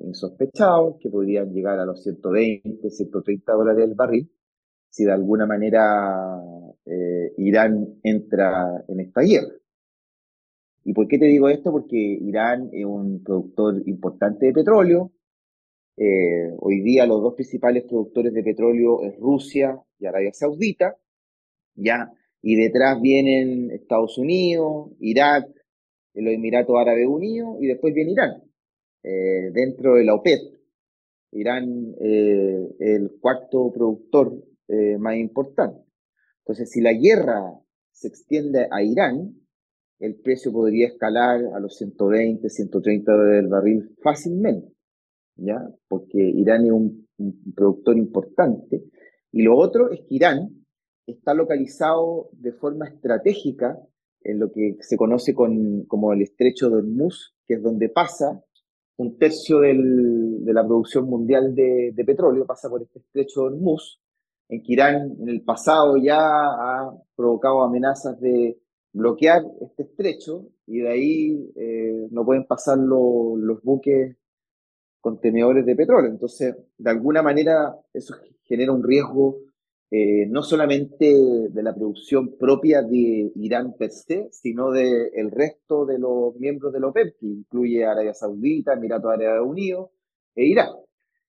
insospechados 0.05 0.97
que 1.01 1.11
podrían 1.11 1.53
llegar 1.53 1.79
a 1.79 1.85
los 1.85 2.03
120, 2.03 2.89
130 2.89 3.53
dólares 3.53 3.85
el 3.85 3.95
barril, 3.95 4.31
si 4.89 5.05
de 5.05 5.13
alguna 5.13 5.47
manera 5.47 6.41
eh, 6.85 7.33
Irán 7.39 8.01
entra 8.03 8.85
en 8.89 9.01
esta 9.01 9.23
guerra. 9.23 9.55
¿Y 10.85 10.93
por 10.95 11.09
qué 11.09 11.19
te 11.19 11.27
digo 11.27 11.49
esto? 11.49 11.71
Porque 11.71 11.97
Irán 11.97 12.71
es 12.73 12.85
un 12.85 13.23
productor 13.23 13.83
importante 13.87 14.47
de 14.47 14.53
petróleo. 14.53 15.13
Eh, 15.97 16.51
hoy 16.59 16.81
día 16.81 17.07
los 17.07 17.21
dos 17.21 17.35
principales 17.35 17.85
productores 17.85 18.33
de 18.33 18.43
petróleo 18.43 19.03
es 19.03 19.19
Rusia 19.19 19.79
y 19.99 20.07
Arabia 20.07 20.33
Saudita, 20.33 20.97
¿ya? 21.75 22.11
Y 22.43 22.57
detrás 22.57 23.01
vienen 23.01 23.71
Estados 23.71 24.19
Unidos, 24.19 24.91
Irak, 25.01 25.47
los 26.15 26.33
Emiratos 26.35 26.77
Árabes 26.79 27.07
Unidos 27.07 27.57
y 27.61 27.67
después 27.67 27.95
viene 27.95 28.13
Irán, 28.13 28.43
eh, 29.03 29.51
dentro 29.53 29.95
de 29.95 30.05
la 30.05 30.15
OPEP. 30.15 30.41
Irán, 31.33 31.95
el 32.01 33.13
cuarto 33.21 33.71
productor 33.73 34.33
eh, 34.73 34.99
más 34.99 35.17
importante. 35.17 35.83
Entonces, 36.45 36.71
si 36.71 36.81
la 36.81 36.93
guerra 36.93 37.59
se 37.91 38.07
extiende 38.07 38.69
a 38.71 38.85
Irán, 38.85 39.35
el 39.99 40.15
precio 40.15 40.53
podría 40.53 40.87
escalar 40.87 41.41
a 41.55 41.59
los 41.59 41.77
120, 41.77 42.49
130 42.49 43.13
dólares 43.13 43.43
del 43.43 43.51
barril 43.51 43.97
fácilmente, 44.01 44.73
¿ya? 45.37 45.59
Porque 45.89 46.19
Irán 46.19 46.67
es 46.67 46.73
un, 46.73 47.09
productor 47.55 47.99
importante. 47.99 48.85
Y 49.33 49.43
lo 49.43 49.59
otro 49.59 49.91
es 49.91 50.01
que 50.01 50.15
Irán 50.15 50.60
está 51.07 51.35
localizado 51.35 52.29
de 52.33 52.53
forma 52.53 52.89
estratégica 52.89 53.79
en 54.23 54.39
lo 54.39 54.53
que 54.53 54.77
se 54.81 54.97
conoce 54.97 55.35
con, 55.35 55.85
como 55.87 56.13
el 56.13 56.23
estrecho 56.23 56.69
de 56.69 56.77
Hormuz, 56.77 57.35
que 57.47 57.55
es 57.55 57.63
donde 57.63 57.89
pasa 57.89 58.43
un 58.97 59.19
tercio 59.19 59.61
de 59.61 60.53
la 60.53 60.67
producción 60.67 61.07
mundial 61.07 61.55
de, 61.55 61.93
de, 61.95 62.05
petróleo, 62.05 62.47
pasa 62.47 62.69
por 62.69 62.83
este 62.83 62.99
estrecho 62.99 63.41
de 63.41 63.47
Hormuz, 63.47 63.99
en 64.49 64.63
que 64.63 64.73
Irán 64.75 65.17
en 65.21 65.29
el 65.29 65.43
pasado 65.43 65.97
ya 65.97 66.19
ha 66.19 66.93
provocado 67.17 67.63
amenazas 67.63 68.21
de 68.21 68.61
bloquear 68.93 69.43
este 69.61 69.85
estrecho 69.85 70.49
y 70.67 70.81
de 70.81 70.89
ahí 70.89 71.53
eh, 71.57 72.09
no 72.11 72.25
pueden 72.25 72.45
pasar 72.45 72.79
los 72.79 73.63
buques 73.63 74.17
contenedores 75.01 75.65
de 75.65 75.77
petróleo. 75.77 76.11
Entonces, 76.11 76.57
de 76.77 76.91
alguna 76.91 77.23
manera, 77.23 77.75
eso 77.93 78.15
genera 78.43 78.73
un 78.73 78.83
riesgo 78.83 79.39
eh, 79.93 80.27
no 80.29 80.45
solamente 80.45 81.05
de 81.51 81.63
la 81.65 81.75
producción 81.75 82.37
propia 82.39 82.81
de 82.81 83.33
Irán 83.35 83.75
per 83.77 83.91
se, 83.91 84.29
sino 84.31 84.71
del 84.71 85.11
el 85.15 85.33
resto 85.33 85.85
de 85.85 85.99
los 85.99 86.37
miembros 86.37 86.73
de 86.73 86.79
la 86.79 86.87
OPEP, 86.87 87.19
que 87.19 87.27
incluye 87.27 87.85
Arabia 87.85 88.15
Saudita, 88.15 88.75
Emiratos 88.75 89.11
Árabes 89.11 89.43
Unidos 89.45 89.91
e 90.37 90.45
Irán. 90.45 90.69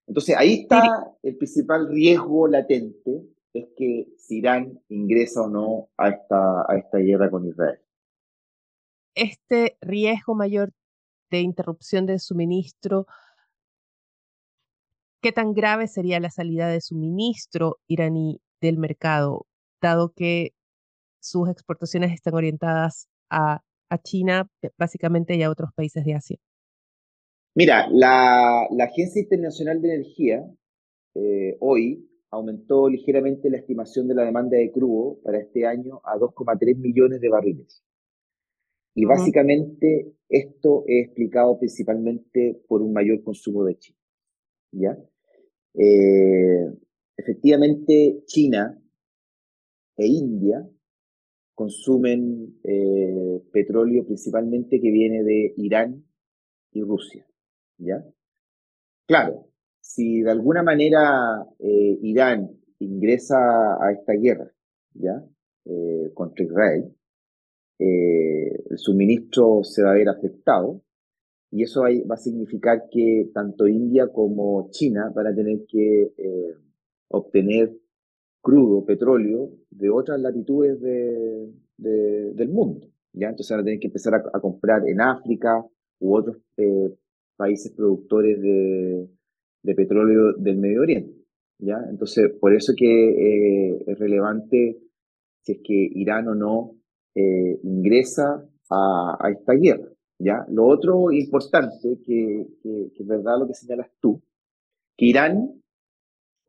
Entonces 0.06 0.36
ahí 0.38 0.62
está 0.62 1.12
el 1.24 1.38
principal 1.38 1.88
riesgo 1.90 2.48
latente, 2.48 3.24
es 3.52 3.66
que 3.76 4.10
si 4.18 4.38
Irán 4.38 4.80
ingresa 4.90 5.42
o 5.42 5.50
no 5.50 5.90
a 5.98 6.10
esta, 6.10 6.62
a 6.72 6.78
esta 6.78 7.00
guerra 7.00 7.32
con 7.32 7.48
Israel. 7.48 7.80
Este 9.16 9.76
riesgo 9.82 10.36
mayor 10.36 10.72
de 11.32 11.42
interrupción 11.42 12.06
de 12.06 12.20
suministro, 12.20 13.08
¿qué 15.20 15.32
tan 15.32 15.54
grave 15.54 15.88
sería 15.88 16.20
la 16.20 16.30
salida 16.30 16.68
de 16.68 16.80
suministro 16.80 17.80
iraní 17.88 18.40
del 18.62 18.78
mercado, 18.78 19.48
dado 19.82 20.14
que 20.14 20.54
sus 21.20 21.50
exportaciones 21.50 22.14
están 22.14 22.36
orientadas 22.36 23.08
a, 23.30 23.62
China, 24.04 24.50
básicamente, 24.78 25.36
y 25.36 25.44
a 25.44 25.50
otros 25.50 25.72
países 25.76 26.06
de 26.06 26.14
Asia? 26.14 26.38
Mira, 27.54 27.90
la, 27.92 28.64
Agencia 28.80 29.22
Internacional 29.22 29.82
de 29.82 29.96
Energía 29.96 30.50
eh, 31.16 31.58
hoy 31.60 32.08
aumentó 32.30 32.88
ligeramente 32.88 33.50
la 33.50 33.58
estimación 33.58 34.08
de 34.08 34.16
la 34.16 34.24
demanda 34.24 34.56
de 34.56 34.72
crudo 34.72 35.20
para 35.24 35.40
este 35.40 35.66
año 35.66 36.00
a 36.06 36.16
2,3 36.16 36.78
millones 36.78 37.20
de 37.20 37.28
barriles. 37.28 37.84
Y 38.96 39.04
básicamente 39.04 40.14
esto 40.30 40.84
es 40.88 41.08
explicado 41.08 41.60
principalmente 41.60 42.62
por 42.68 42.82
un 42.82 42.94
mayor 42.94 43.22
consumo 43.24 43.66
de 43.66 43.78
China. 43.78 43.98
¿ya? 44.72 44.98
Eh, 45.74 46.66
efectivamente, 47.16 48.24
China 48.26 48.80
e 49.96 50.08
India 50.08 50.68
consumen 51.54 52.60
eh, 52.64 53.42
petróleo 53.52 54.06
principalmente 54.06 54.80
que 54.80 54.92
viene 54.92 55.24
de 55.24 55.54
Irán 55.58 56.04
y 56.72 56.82
Rusia. 56.82 57.28
¿ya? 57.78 58.04
Claro, 59.06 59.48
si 59.80 60.22
de 60.22 60.32
alguna 60.32 60.64
manera 60.64 61.46
eh, 61.60 62.00
Irán 62.02 62.50
ingresa 62.80 63.38
a 63.80 63.92
esta 63.92 64.14
guerra 64.14 64.52
¿ya? 64.94 65.24
contra 66.16 66.44
Israel, 66.44 66.96
eh, 67.84 68.64
el 68.70 68.78
suministro 68.78 69.64
se 69.64 69.82
va 69.82 69.92
a 69.92 69.96
ver 69.96 70.08
afectado 70.08 70.84
y 71.50 71.64
eso 71.64 71.82
va 71.82 72.14
a 72.14 72.18
significar 72.18 72.84
que 72.92 73.32
tanto 73.34 73.68
India 73.68 74.08
como 74.08 74.70
China 74.70 75.12
van 75.16 75.26
a 75.26 75.34
tener 75.34 75.66
que 75.68 76.14
eh, 76.16 76.54
obtener 77.12 77.78
crudo, 78.42 78.86
petróleo, 78.86 79.52
de 79.70 79.90
otras 79.90 80.20
latitudes 80.20 80.82
del 80.82 82.50
mundo. 82.50 82.88
¿ya? 83.14 83.30
Entonces 83.30 83.56
van 83.56 83.68
a 83.68 83.80
que 83.80 83.88
empezar 83.88 84.16
a, 84.16 84.40
comprar 84.40 84.88
en 84.88 85.02
África 85.02 85.66
u 86.00 86.16
otros 86.16 86.38
eh, 86.58 86.96
países 87.36 87.72
productores 87.72 88.42
de, 88.42 89.10
petróleo 89.76 90.34
del 90.34 90.58
Medio 90.58 90.82
Oriente. 90.82 91.14
¿ya? 91.60 91.80
Entonces, 91.90 92.32
por 92.40 92.54
eso 92.54 92.74
que 92.76 93.84
es 93.86 94.00
relevante 94.00 94.80
si 95.42 95.54
es 95.54 95.60
que 95.64 95.90
Irán 95.96 96.28
o 96.28 96.36
no 96.36 96.76
eh, 97.16 97.60
ingresa 97.64 98.48
a, 98.70 99.30
esta 99.32 99.54
guerra. 99.54 99.90
¿ya? 100.20 100.46
Lo 100.50 100.68
otro 100.68 101.12
importante, 101.12 102.00
que, 102.06 102.48
es 102.64 103.08
verdad 103.08 103.40
lo 103.40 103.48
que 103.48 103.54
señalas 103.54 103.90
tú, 104.00 104.22
que 104.98 105.06
Irán, 105.06 105.61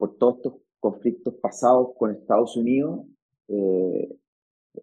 por 0.02 0.16
todos 0.16 0.38
estos 0.38 0.54
conflictos 0.80 1.34
pasados 1.34 1.90
con 1.96 2.10
Estados 2.10 2.56
Unidos, 2.56 3.06
eh, 3.46 4.16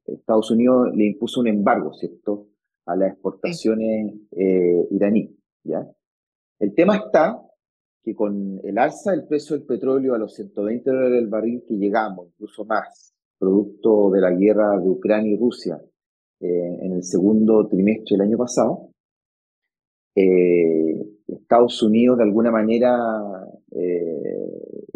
Estados 0.06 0.50
Unidos 0.50 0.96
le 0.96 1.08
impuso 1.08 1.42
un 1.42 1.48
embargo, 1.50 1.94
¿cierto?, 1.94 2.48
a 2.86 2.96
las 2.96 3.12
exportaciones 3.12 4.14
eh, 4.32 4.88
iraníes, 4.92 5.32
¿ya? 5.66 5.86
El 6.58 6.74
tema 6.74 6.96
está 6.96 7.38
que 8.02 8.16
con 8.16 8.62
el 8.64 8.78
alza 8.78 9.12
del 9.12 9.28
precio 9.28 9.58
del 9.58 9.66
petróleo 9.66 10.16
a 10.16 10.18
los 10.18 10.34
120 10.36 10.90
dólares 10.90 11.20
el 11.20 11.28
barril 11.28 11.66
que 11.68 11.74
llegamos, 11.74 12.28
incluso 12.28 12.64
más, 12.64 13.14
producto 13.38 14.12
de 14.12 14.22
la 14.22 14.32
guerra 14.32 14.80
de 14.80 14.90
Ucrania 14.90 15.34
y 15.34 15.38
Rusia 15.38 15.82
eh, 16.40 16.78
en 16.82 16.94
el 16.94 17.04
segundo 17.04 17.68
trimestre 17.68 18.16
del 18.16 18.22
año 18.26 18.38
pasado, 18.38 18.92
eh, 20.16 21.06
Estados 21.28 21.84
Unidos 21.84 22.18
de 22.18 22.24
alguna 22.24 22.52
manera 22.52 22.96
eh, 23.72 24.39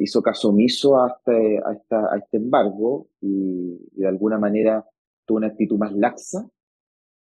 hizo 0.03 0.21
caso 0.21 0.49
omiso 0.49 0.97
a 0.97 1.17
este, 1.17 1.59
a, 1.59 2.17
este 2.17 2.37
embargo 2.37 3.07
y, 3.21 3.77
de 3.91 4.07
alguna 4.07 4.37
manera 4.37 4.85
tuvo 5.25 5.37
una 5.37 5.47
actitud 5.47 5.77
más 5.77 5.93
laxa 5.93 6.47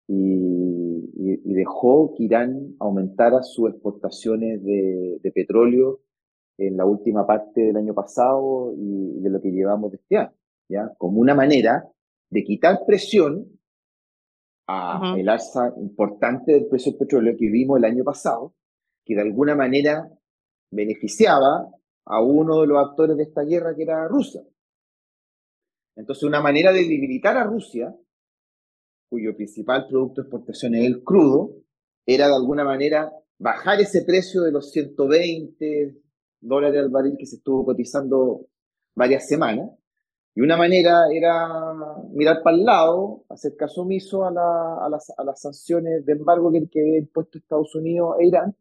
y, 0.09 0.65
dejó 1.55 2.15
que 2.15 2.25
Irán 2.25 2.77
aumentara 2.79 3.43
sus 3.43 3.71
exportaciones 3.71 4.63
de, 4.63 5.19
de, 5.23 5.33
petróleo 5.33 6.01
en 6.59 6.77
la 6.77 6.85
última 6.85 7.27
parte 7.27 7.63
del 7.63 7.77
año 7.79 7.95
pasado 7.95 8.75
y 8.77 9.21
de 9.21 9.31
lo 9.31 9.41
que 9.41 9.51
llevamos 9.51 9.91
de 9.91 9.97
este 9.97 10.17
año. 10.19 10.33
¿ya? 10.69 10.93
Como 10.99 11.19
una 11.19 11.35
manera 11.35 11.89
de 12.29 12.45
quitar 12.45 12.81
presión 12.87 13.47
a 14.67 15.15
el 15.17 15.29
alza 15.29 15.73
importante 15.79 16.53
del 16.53 16.67
precio 16.67 16.93
del 16.93 16.99
petróleo 16.99 17.37
que 17.39 17.49
vimos 17.49 17.79
el 17.79 17.85
año 17.85 18.05
pasado, 18.05 18.53
que 19.05 19.15
de 19.15 19.23
alguna 19.23 19.55
manera 19.55 20.11
beneficiaba 20.71 21.71
a 22.07 22.21
uno 22.21 22.61
de 22.61 22.67
los 22.67 22.79
actores 22.79 23.17
de 23.17 23.25
esta 23.25 23.43
guerra 23.43 23.75
que 23.75 23.83
era 23.83 24.09
Rusia. 24.09 24.43
Entonces, 25.97 26.25
una 26.25 26.41
manera 26.41 26.73
de 26.73 26.81
debilitar 26.81 27.37
a 27.37 27.45
Rusia, 27.45 27.95
cuyo 29.09 29.37
principal 29.37 29.87
producto 29.89 30.21
de 30.21 30.27
exportación 30.27 30.75
es 30.75 30.87
el 30.87 31.03
crudo, 31.03 31.57
era 32.05 32.29
de 32.29 32.35
alguna 32.35 32.65
manera 32.65 33.13
bajar 33.39 33.81
ese 33.81 34.03
precio 34.03 34.43
de 34.43 34.53
los 34.53 34.71
120 34.71 35.97
dólares 36.41 36.81
al 36.81 36.91
barril 36.91 37.17
que 37.19 37.27
se 37.27 37.37
estuvo 37.37 37.65
cotizando 37.65 38.47
varias 38.95 39.27
semanas 39.29 39.71
y 40.37 40.43
una 40.43 40.59
manera 40.59 41.07
era 41.11 41.49
mirar 42.13 42.43
para 42.43 42.57
el 42.57 42.65
lado, 42.65 43.25
hacer 43.31 43.57
caso 43.57 43.83
omiso 43.83 44.23
a, 44.23 44.31
las, 44.91 45.41
sanciones 45.41 46.05
de 46.05 46.13
embargo 46.13 46.53
que, 46.53 46.69
que 46.69 46.81
había 46.81 46.99
impuesto 46.99 47.39
Estados 47.39 47.75
Unidos 47.75 48.17
e 48.21 48.27
Irán, 48.27 48.55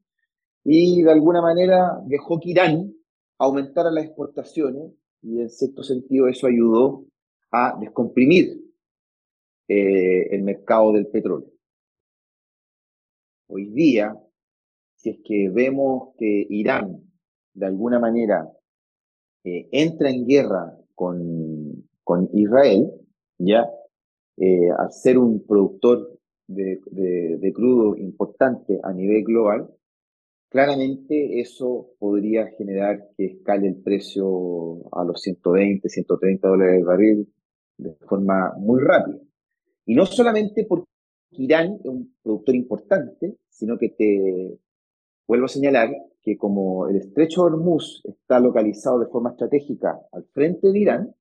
y 0.64 1.04
de 1.04 1.12
alguna 1.12 1.42
manera 1.42 2.00
dejó 2.06 2.40
que 2.40 2.52
Irán 2.52 2.94
aumentara 3.38 3.92
las 3.92 4.06
exportaciones, 4.06 4.92
y 5.22 5.42
en 5.42 5.50
cierto 5.50 5.84
sentido 5.84 6.28
eso 6.28 6.48
ayudó 6.48 7.06
a 7.52 7.78
descomprimir 7.80 8.62
eh, 9.68 10.28
el 10.36 10.44
mercado 10.44 10.94
del 10.94 11.08
petróleo. 11.08 11.52
Hoy 13.48 13.66
día, 13.68 14.16
si 14.96 15.10
es 15.12 15.20
que 15.24 15.50
vemos 15.50 16.16
que 16.18 16.46
Irán 16.50 17.02
de 17.54 17.66
alguna 17.66 18.00
manera 18.00 18.52
eh, 19.44 19.70
entra 19.72 20.10
en 20.10 20.28
guerra 20.28 20.78
con, 20.94 21.88
con 22.04 22.30
Israel, 22.34 22.92
ya, 23.38 23.70
eh, 24.38 24.70
al 24.78 24.92
ser 24.92 25.18
un 25.18 25.46
productor 25.46 26.20
de, 26.48 26.80
de, 26.92 27.54
crudo 27.54 27.96
importante 27.96 28.80
a 28.84 28.92
nivel 28.92 29.24
global, 29.24 29.70
claramente 30.56 31.42
eso 31.42 31.90
podría 32.00 32.48
generar 32.58 33.10
que 33.18 33.26
escale 33.26 33.68
el 33.68 33.82
precio 33.82 34.88
a 34.94 35.04
los 35.04 35.22
120, 35.22 35.90
130 35.90 36.48
dólares 36.48 36.80
el 36.80 36.86
barril 36.86 37.34
de 37.78 37.94
forma 38.08 38.54
muy 38.58 38.80
rápida. 38.80 39.20
Y 39.86 39.96
no 39.96 40.06
solamente 40.06 40.64
porque 40.64 40.86
Irán 41.32 41.78
es 41.84 41.90
un 41.90 42.16
productor 42.24 42.56
importante, 42.56 43.36
sino 43.50 43.78
que 43.78 43.90
te 43.90 44.58
vuelvo 45.28 45.48
a 45.48 45.50
señalar 45.50 45.90
que 46.22 46.38
como 46.38 46.88
el 46.88 46.96
estrecho 46.96 47.42
de 47.42 47.48
Hormuz 47.48 48.02
está 48.06 48.40
localizado 48.40 49.00
de 49.00 49.08
forma 49.08 49.32
estratégica 49.32 50.00
al 50.14 50.24
frente 50.32 50.72
de 50.72 50.80
Irán, 50.80 51.16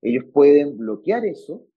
ellos 0.00 0.24
pueden 0.32 0.76
bloquear 0.76 1.24
eso, 1.24 1.68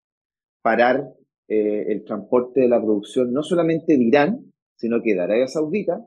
parar 0.64 1.14
eh, 1.50 1.86
el 1.88 2.04
transporte 2.04 2.62
de 2.62 2.68
la 2.68 2.82
producción 2.82 3.32
no 3.32 3.44
solamente 3.44 3.96
de 3.96 4.04
Irán, 4.04 4.52
sino 4.76 5.04
que 5.04 5.14
de 5.14 5.22
Arabia 5.22 5.48
Saudita, 5.48 6.04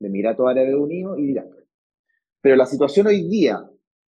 de 0.00 0.08
Emiratos 0.08 0.48
Árabes 0.48 0.74
Unidos 0.74 1.18
y 1.18 1.26
de 1.26 1.32
Irak. 1.32 1.50
Pero 2.40 2.56
la 2.56 2.66
situación 2.66 3.06
hoy 3.06 3.28
día, 3.28 3.70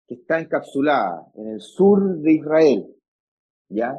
que 0.08 0.16
está 0.16 0.40
encapsulada 0.40 1.28
en 1.36 1.48
el 1.48 1.62
sur 1.62 2.18
de 2.18 2.34
Israel, 2.34 2.88
¿ya? 3.70 3.98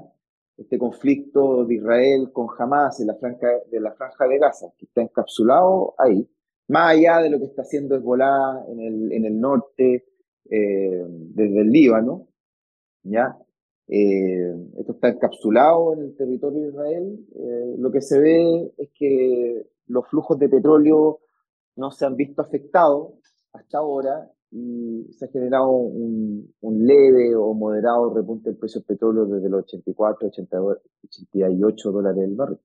Este 0.56 0.78
conflicto 0.78 1.64
de 1.64 1.76
Israel 1.76 2.30
con 2.32 2.48
Hamas 2.58 3.00
en 3.00 3.06
la 3.06 3.14
franja 3.14 3.48
de, 3.70 3.80
la 3.80 3.92
franja 3.92 4.26
de 4.26 4.38
Gaza, 4.38 4.66
que 4.76 4.86
está 4.86 5.02
encapsulado 5.02 5.94
ahí, 5.98 6.28
más 6.68 6.96
allá 6.96 7.18
de 7.18 7.30
lo 7.30 7.38
que 7.38 7.44
está 7.44 7.62
haciendo 7.62 7.96
Hezbollah 7.96 8.64
en 8.68 8.80
el, 8.80 9.12
en 9.12 9.24
el 9.24 9.40
norte, 9.40 10.06
eh, 10.50 11.04
desde 11.08 11.60
el 11.60 11.70
Líbano, 11.70 12.28
¿ya? 13.02 13.36
Eh, 13.88 14.54
esto 14.78 14.92
está 14.92 15.08
encapsulado 15.08 15.92
en 15.92 16.00
el 16.00 16.16
territorio 16.16 16.62
de 16.62 16.68
Israel. 16.68 17.26
Eh, 17.36 17.74
lo 17.78 17.92
que 17.92 18.00
se 18.00 18.18
ve 18.18 18.72
es 18.76 18.90
que 18.94 19.66
los 19.86 20.08
flujos 20.08 20.38
de 20.38 20.48
petróleo 20.48 21.20
no 21.76 21.90
se 21.90 22.06
han 22.06 22.16
visto 22.16 22.42
afectados 22.42 23.12
hasta 23.52 23.78
ahora 23.78 24.30
y 24.50 25.06
se 25.12 25.26
ha 25.26 25.28
generado 25.28 25.70
un, 25.70 26.54
leve 26.62 27.34
o 27.34 27.52
moderado 27.54 28.14
repunte 28.14 28.50
del 28.50 28.58
precio 28.58 28.80
del 28.80 28.86
petróleo 28.86 29.26
desde 29.26 29.48
los 29.48 29.64
84, 29.64 30.28
88 30.28 31.92
dólares 31.92 32.24
el 32.24 32.34
barril 32.36 32.58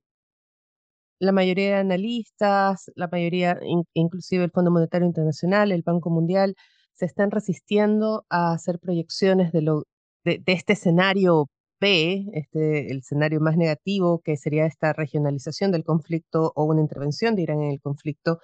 la 1.21 1.32
mayoría 1.32 1.67
de 1.67 1.76
analistas, 1.76 2.91
la 2.95 3.08
mayoría, 3.08 3.60
inclusive 3.93 4.43
el 4.43 4.50
Fondo 4.50 4.71
Monetario 4.71 5.06
Internacional, 5.06 5.71
el 5.71 5.84
Banco 5.84 6.10
Mundial, 6.10 6.56
se 6.93 7.06
están 7.06 7.30
resistiendo 7.30 8.26
a 8.30 8.54
hacer 8.54 8.80
proyecciones 8.80 9.52
de, 9.52 9.62
lo, 9.62 9.84
de, 10.24 10.41
este 10.47 10.74
escenario 10.74 11.47
B, 11.80 12.26
este, 12.34 12.91
el 12.91 13.00
escenario 13.00 13.39
más 13.39 13.56
negativo, 13.56 14.21
que 14.24 14.36
sería 14.36 14.65
esta 14.65 14.93
regionalización 14.93 15.71
del 15.71 15.84
conflicto 15.84 16.54
o 16.56 16.63
una 16.63 16.82
intervención 16.82 17.36
de 17.36 17.43
Irán 17.43 17.62
en 17.62 17.71
el 17.71 17.82
conflicto. 17.82 18.39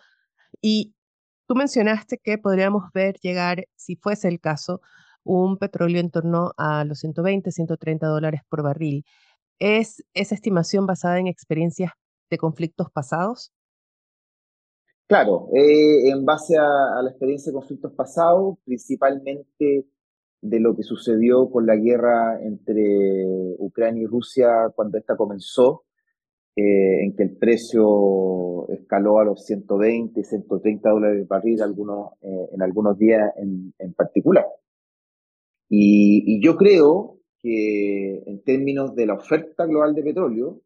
Y 0.62 0.96
tú 1.48 1.56
mencionaste 1.56 2.18
que 2.18 2.38
podríamos 2.38 2.92
ver 2.94 3.18
llegar, 3.22 3.68
si 3.76 3.96
fuese 3.96 4.28
el 4.28 4.40
caso, 4.40 4.82
un 5.24 5.58
petróleo 5.58 6.00
en 6.00 6.10
torno 6.12 6.52
a 6.58 6.84
los 6.86 7.00
120, 7.00 7.52
130 7.52 8.08
dólares 8.08 8.42
por 8.50 8.64
barril. 8.64 9.06
¿Es 9.60 10.04
esa 10.14 10.36
estimación 10.36 10.86
basada 10.86 11.20
en 11.20 11.28
experiencias 11.28 11.92
de 12.30 12.38
conflictos 12.38 12.92
pasados? 12.92 13.52
Claro, 15.08 15.50
eh, 15.54 16.10
en 16.10 16.26
base 16.26 16.58
a, 16.58 17.02
la 17.02 17.10
experiencia 17.10 17.52
de 17.52 17.56
conflictos 17.56 17.94
pasados, 17.94 18.58
principalmente 18.66 19.88
de 20.42 20.60
lo 20.60 20.76
que 20.76 20.84
sucedió 20.84 21.50
con 21.50 21.66
la 21.66 21.76
guerra 21.76 22.42
entre 22.42 23.26
Ucrania 23.58 24.04
y 24.04 24.06
Rusia 24.06 24.70
cuando 24.76 24.98
esta 24.98 25.16
comenzó, 25.16 25.86
eh, 26.60 27.04
en 27.04 27.16
que 27.16 27.22
el 27.22 27.38
precio 27.38 28.68
escaló 28.70 29.20
a 29.20 29.26
los 29.26 29.46
120, 29.46 30.24
130 30.24 30.90
dólares 30.90 31.20
de 31.20 31.26
barril 31.26 31.62
algunos, 31.62 32.14
eh, 32.24 32.50
en 32.52 32.64
algunos 32.64 32.98
días 32.98 33.32
en, 33.38 33.94
particular. 33.94 34.44
Y, 35.70 36.44
yo 36.44 36.58
creo 36.58 37.20
que 37.38 38.24
en 38.26 38.42
términos 38.42 38.96
de 38.96 39.06
la 39.06 39.14
oferta 39.14 39.68
global 39.68 39.94
de 39.94 40.02
petróleo, 40.02 40.62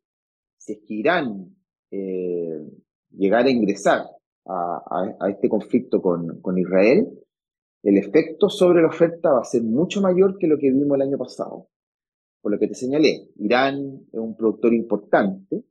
si 0.57 0.73
es 0.73 0.79
que 0.87 0.93
Irán 0.93 1.57
eh, 1.91 2.61
llegara 3.09 3.47
a 3.47 3.51
ingresar 3.51 4.05
a, 4.45 5.29
este 5.29 5.49
conflicto 5.49 6.01
con, 6.01 6.39
con, 6.39 6.57
Israel, 6.57 7.05
el 7.83 7.97
efecto 7.97 8.47
sobre 8.47 8.81
la 8.81 8.87
oferta 8.87 9.33
va 9.33 9.41
a 9.41 9.43
ser 9.43 9.63
mucho 9.63 9.99
mayor 9.99 10.37
que 10.37 10.47
lo 10.47 10.57
que 10.57 10.71
vimos 10.71 10.95
el 10.95 11.01
año 11.01 11.17
pasado. 11.17 11.67
Por 12.41 12.53
lo 12.53 12.59
que 12.59 12.69
te 12.69 12.75
señalé, 12.75 13.27
Irán 13.35 14.07
es 14.09 14.19
un 14.19 14.37
productor 14.37 14.73
importante, 14.73 15.65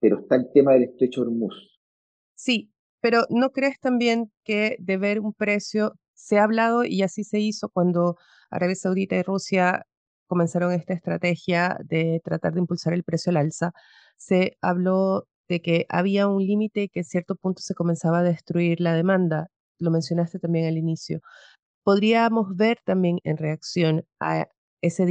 pero 0.00 0.20
está 0.20 0.36
el 0.36 0.50
tema 0.52 0.72
del 0.72 0.84
estrecho 0.84 1.22
Hormuz. 1.22 1.54
Sí, 2.34 2.70
pero 3.00 3.22
¿no 3.30 3.50
crees 3.50 3.78
también 3.80 4.30
que 4.44 4.76
de 4.80 4.96
ver 4.96 5.20
un 5.20 5.32
precio, 5.32 5.94
se 6.14 6.38
ha 6.38 6.44
hablado 6.44 6.84
y 6.84 7.02
así 7.02 7.24
se 7.24 7.40
hizo 7.40 7.68
cuando 7.68 8.16
Arabia 8.50 8.74
Saudita 8.74 9.16
y 9.16 9.22
Rusia 9.22 9.86
comenzaron 10.26 10.72
esta 10.72 10.94
estrategia 10.94 11.78
de 11.84 12.20
tratar 12.24 12.52
de 12.54 12.60
impulsar 12.60 12.92
el 12.92 13.04
precio 13.04 13.30
al 13.30 13.38
alza, 13.38 13.72
se 14.16 14.58
habló 14.60 15.26
de 15.48 15.62
que 15.62 15.86
había 15.88 16.28
un 16.28 16.44
límite 16.44 16.88
que 16.88 17.00
a 17.00 17.04
cierto 17.04 17.34
punto 17.34 17.62
se 17.62 17.74
comenzaba 17.74 18.18
a 18.20 18.22
destruir 18.22 18.80
la 18.80 18.94
demanda. 18.94 19.48
Lo 19.78 19.90
mencionaste 19.90 20.38
también 20.38 20.66
al 20.66 20.76
inicio. 20.76 21.20
Podríamos 21.84 22.54
ver 22.56 22.78
también 22.84 23.18
en 23.24 23.38
reacción 23.38 24.04
a 24.20 24.48
ese, 24.82 25.06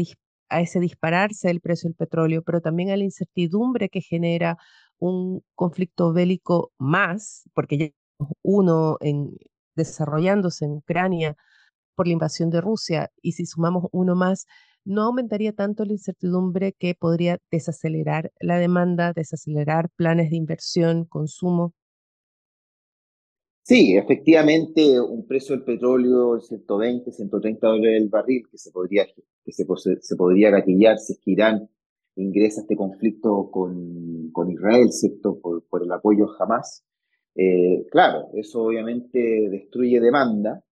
a 0.50 0.62
ese 0.62 0.80
dispararse 0.80 1.48
del 1.50 1.62
precio 1.62 1.90
del 1.90 1.96
petróleo, 1.96 2.44
pero 2.44 2.62
también 2.62 2.90
a 2.92 2.98
la 2.98 3.04
incertidumbre 3.04 3.90
que 3.90 4.02
genera 4.02 4.58
un 5.00 5.42
conflicto 5.56 6.14
bélico 6.14 6.72
más, 6.78 7.44
porque 7.54 7.78
ya 7.78 7.88
uno 8.44 8.98
en, 9.02 9.38
desarrollándose 9.76 10.66
en 10.66 10.72
Ucrania 10.72 11.36
por 11.96 12.08
la 12.08 12.14
invasión 12.14 12.50
de 12.50 12.62
Rusia, 12.62 13.12
y 13.22 13.34
si 13.34 13.46
sumamos 13.46 13.86
uno 13.92 14.16
más, 14.16 14.46
no 14.86 15.04
aumentaría 15.04 15.54
tanto 15.54 15.84
la 15.86 15.94
incertidumbre 15.94 16.74
que 16.74 16.96
podría 16.96 17.40
desacelerar 17.52 18.32
la 18.40 18.58
demanda, 18.58 19.14
desacelerar 19.14 19.90
planes 19.96 20.30
de 20.32 20.38
inversión, 20.38 21.06
consumo. 21.06 21.74
Sí, 23.68 23.98
efectivamente, 23.98 24.98
un 25.02 25.28
precio 25.28 25.54
del 25.54 25.66
petróleo 25.66 26.36
de 26.36 26.42
120, 26.42 27.12
130 27.12 27.68
dólares 27.68 28.02
el 28.02 28.08
barril 28.08 28.48
que 28.50 28.58
se 28.58 28.72
podría, 28.72 29.06
que 29.44 29.52
se, 29.52 29.66
se 30.00 30.16
podría 30.16 30.52
gatillar 30.52 30.98
si 31.00 31.12
es 31.14 31.20
que 31.20 31.32
Irán 31.32 31.70
ingresa 32.16 32.62
a 32.62 32.64
este 32.64 32.78
conflicto 32.78 33.52
con, 33.52 34.32
con 34.32 34.50
Israel, 34.50 34.90
¿cierto? 34.94 35.38
Por, 35.42 35.66
por 35.68 35.84
el 35.84 35.92
apoyo 35.92 36.28
jamás. 36.28 36.86
Eh, 37.36 37.86
claro, 37.92 38.30
eso 38.36 38.64
obviamente 38.64 39.20
destruye 39.50 40.00
demanda, 40.00 40.64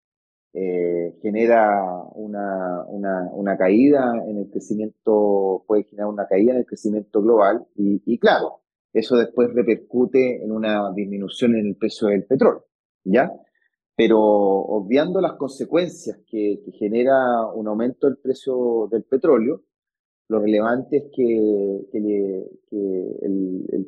eh, 0.53 1.17
genera 1.21 1.83
una, 2.13 2.85
una, 2.87 3.29
una, 3.33 3.57
caída 3.57 4.23
en 4.25 4.37
el 4.37 4.49
crecimiento, 4.49 5.65
puede 5.67 5.83
generar 5.83 6.07
una 6.07 6.27
caída 6.27 6.53
en 6.53 6.59
el 6.59 6.65
crecimiento 6.65 7.21
global 7.21 7.67
y, 7.75 8.01
y, 8.05 8.17
claro, 8.19 8.61
eso 8.93 9.17
después 9.17 9.53
repercute 9.53 10.41
en 10.41 10.53
una 10.53 10.93
disminución 10.93 11.55
en 11.57 11.67
el 11.67 11.75
precio 11.75 12.07
del 12.07 12.23
petróleo, 12.23 12.63
¿ya? 13.05 13.31
Pero 13.95 14.19
obviando 14.19 15.21
las 15.21 15.33
consecuencias 15.33 16.19
que, 16.27 16.61
genera 16.73 17.45
un 17.53 17.67
aumento 17.67 18.07
del 18.07 18.17
precio 18.17 18.89
del 18.91 19.03
petróleo, 19.03 19.61
lo 20.27 20.39
relevante 20.39 20.97
es 20.97 21.03
que, 21.15 21.87
el, 21.93 22.49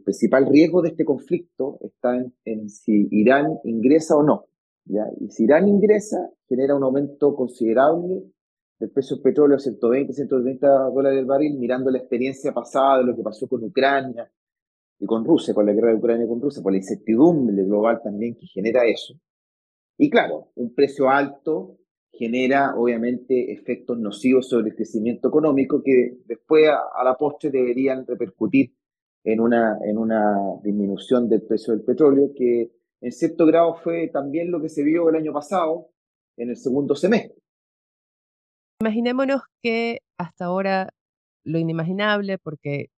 principal 0.06 0.45
riesgo 0.47 0.82
de 0.82 0.89
este 0.89 1.03
conflicto 1.03 1.80
está 1.82 2.15
en, 2.45 2.69
si 2.69 3.10
Irán 3.12 3.60
ingresa 3.65 4.15
o 4.15 4.23
no. 4.23 4.45
Y 4.86 5.30
si 5.30 5.43
Irán 5.43 5.67
ingresa, 5.67 6.30
genera 6.47 6.75
un 6.75 6.84
aumento 6.84 7.36
considerable 7.36 8.23
del 8.80 8.89
precio 8.91 9.17
del 9.17 9.23
petróleo 9.23 9.58
a 9.58 9.60
120, 9.60 10.13
130 10.13 10.67
dólares 10.91 11.19
el 11.19 11.25
barril, 11.25 11.58
mirando 11.60 11.91
la 11.91 11.97
experiencia 11.97 12.53
pasada 12.53 12.99
de 12.99 13.03
lo 13.06 13.15
que 13.15 13.23
pasó 13.23 13.49
con 13.49 13.62
Ucrania 13.65 14.32
y 14.99 15.05
con 15.05 15.25
Rusia, 15.25 15.53
con 15.53 15.65
la 15.65 15.73
guerra 15.73 15.89
de 15.89 15.95
Ucrania 15.95 16.27
con 16.27 16.41
Rusia, 16.41 16.63
por 16.63 16.71
la 16.71 16.79
incertidumbre 16.79 17.63
global 17.63 18.01
también 18.03 18.36
que 18.36 18.47
genera 18.47 18.86
eso. 18.86 19.13
Y 19.97 20.10
claro, 20.10 20.51
un 20.55 20.73
precio 20.73 21.10
alto 21.10 21.77
genera 22.12 22.75
obviamente 22.75 23.51
efectos 23.51 23.97
nocivos 23.97 24.49
sobre 24.49 24.69
el 24.69 24.75
crecimiento 24.75 25.27
económico 25.27 25.81
que 25.83 26.17
después 26.25 26.69
a, 26.69 27.03
la 27.03 27.15
postre 27.15 27.51
deberían 27.51 28.05
repercutir 28.07 28.73
en 29.23 29.39
una, 29.39 29.77
en 29.83 29.97
una 29.97 30.36
disminución 30.63 31.29
del 31.29 31.43
precio 31.43 31.73
del 31.73 31.83
petróleo 31.83 32.31
que 32.36 32.71
en 33.01 33.12
cierto 33.12 33.45
grado 33.45 33.75
fue 33.75 34.07
también 34.07 34.49
lo 34.51 34.62
que 34.62 34.69
se 34.69 34.83
vio 34.83 35.10
el 35.10 35.15
año 35.15 35.33
pasado 35.33 35.89
en 36.38 36.49
el 36.49 36.57
segundo 36.57 36.95
semestre. 36.95 37.38
Imaginémonos 38.81 39.41
que 39.62 39.99
hasta 40.17 40.45
ahora 40.45 40.89
lo 41.43 41.60
inimaginable, 41.60 42.38
porque 42.38 42.89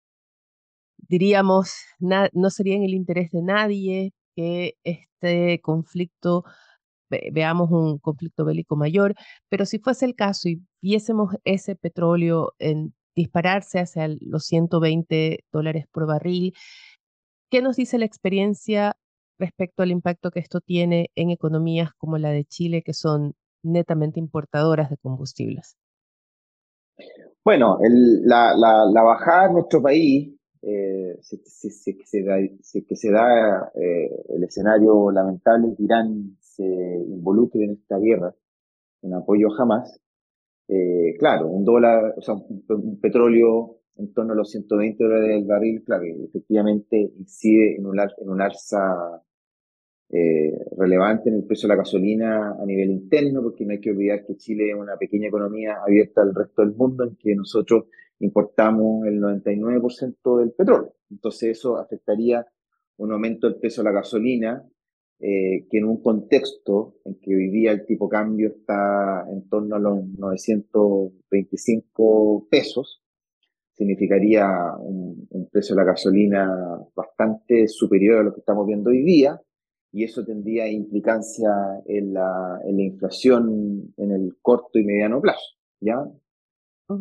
diríamos, 1.07 1.73
no 1.99 2.49
sería 2.49 2.75
en 2.75 2.83
el 2.83 2.93
interés 2.93 3.31
de 3.31 3.41
nadie 3.41 4.13
que 4.35 4.75
este 4.83 5.59
conflicto, 5.61 6.43
veamos 7.31 7.71
un 7.71 7.97
conflicto 7.99 8.45
bélico 8.45 8.75
mayor, 8.75 9.15
pero 9.49 9.65
si 9.65 9.79
fuese 9.79 10.05
el 10.05 10.15
caso 10.15 10.49
y 10.49 10.61
viésemos 10.81 11.35
ese 11.43 11.75
petróleo 11.75 12.53
en 12.59 12.93
dispararse 13.15 13.79
hacia 13.79 14.07
los 14.21 14.45
120 14.45 15.39
dólares 15.51 15.85
por 15.91 16.05
barril, 16.05 16.53
¿qué 17.49 17.61
nos 17.61 17.75
dice 17.75 17.97
la 17.97 18.05
experiencia 18.05 18.95
respecto 19.39 19.83
al 19.83 19.91
impacto 19.91 20.31
que 20.31 20.39
esto 20.39 20.61
tiene 20.61 21.09
en 21.15 21.31
economías 21.31 21.91
como 21.97 22.17
la 22.17 22.29
de 22.29 22.45
Chile, 22.45 22.83
que 22.83 22.93
son 22.93 23.33
netamente 23.63 24.19
importadoras 24.19 24.89
de 24.89 24.97
combustibles? 24.97 25.75
Bueno, 27.43 27.79
la, 27.81 28.53
la, 28.55 29.01
bajada 29.01 29.47
en 29.47 29.53
nuestro 29.53 29.81
país, 29.81 30.35
eh, 31.19 31.41
si, 31.45 31.69
se 31.69 32.23
da, 32.23 32.37
que 32.37 32.95
se 32.95 33.11
da 33.11 33.71
eh, 33.75 34.09
el 34.29 34.43
escenario 34.43 35.11
lamentable 35.11 35.73
que 35.75 35.83
Irán 35.83 36.37
se 36.39 36.63
involucre 36.63 37.63
en 37.65 37.71
esta 37.71 37.97
guerra, 37.97 38.33
en 39.01 39.13
apoyo 39.13 39.49
jamás, 39.49 39.99
eh, 40.67 41.15
claro, 41.17 41.47
un 41.47 41.65
dólar, 41.65 42.13
o 42.17 42.21
sea, 42.21 42.35
un, 42.35 42.99
petróleo 43.01 43.79
en 43.97 44.13
torno 44.13 44.33
a 44.33 44.35
los 44.35 44.51
120 44.51 45.03
dólares 45.03 45.29
del 45.29 45.45
barril, 45.45 45.83
claro, 45.83 46.03
efectivamente 46.05 47.11
incide 47.17 47.75
en 47.75 47.85
un, 47.85 47.99
en 47.99 48.29
un 48.29 48.41
alza 48.41 49.23
eh, 50.11 50.57
relevante 50.77 51.29
en 51.29 51.35
el 51.35 51.43
precio 51.43 51.67
de 51.67 51.75
la 51.75 51.81
gasolina 51.81 52.51
a 52.59 52.65
nivel 52.65 52.89
interno, 52.89 53.41
porque 53.43 53.65
no 53.65 53.71
hay 53.71 53.79
que 53.79 53.91
olvidar 53.91 54.25
que 54.25 54.37
Chile 54.37 54.69
es 54.69 54.75
una 54.75 54.97
pequeña 54.97 55.27
economía 55.27 55.77
abierta 55.85 56.21
al 56.21 56.33
resto 56.33 56.63
del 56.63 56.75
mundo, 56.75 57.03
en 57.03 57.15
que 57.15 57.35
nosotros 57.35 57.85
importamos 58.19 59.07
el 59.07 59.19
99% 59.21 60.39
del 60.39 60.51
petróleo. 60.51 60.93
Entonces 61.09 61.57
eso 61.57 61.77
afectaría 61.77 62.45
un 62.97 63.11
aumento 63.11 63.47
del 63.47 63.59
precio 63.59 63.81
de 63.81 63.89
la 63.89 63.95
gasolina, 63.95 64.63
eh, 65.19 65.65
que 65.69 65.79
en 65.79 65.85
un 65.85 66.01
contexto 66.01 66.95
en 67.03 67.15
que 67.19 67.35
hoy 67.35 67.49
día 67.49 67.71
el 67.71 67.85
tipo 67.85 68.07
cambio 68.07 68.49
está 68.49 69.25
en 69.29 69.49
torno 69.49 69.75
a 69.75 69.79
los 69.79 70.05
925 70.17 72.47
pesos, 72.49 73.03
significaría 73.73 74.47
un, 74.79 75.27
un 75.29 75.49
precio 75.49 75.75
de 75.75 75.81
la 75.81 75.87
gasolina 75.87 76.49
bastante 76.95 77.67
superior 77.67 78.19
a 78.19 78.23
lo 78.23 78.33
que 78.33 78.39
estamos 78.41 78.67
viendo 78.67 78.89
hoy 78.89 79.03
día 79.03 79.41
y 79.91 80.03
eso 80.03 80.23
tendría 80.23 80.67
implicancia 80.67 81.49
en 81.85 82.13
la, 82.13 82.59
en 82.65 82.77
la 82.77 82.83
inflación 82.83 83.93
en 83.97 84.11
el 84.11 84.37
corto 84.41 84.79
y 84.79 84.83
mediano 84.83 85.21
plazo, 85.21 85.55
¿ya? 85.79 86.05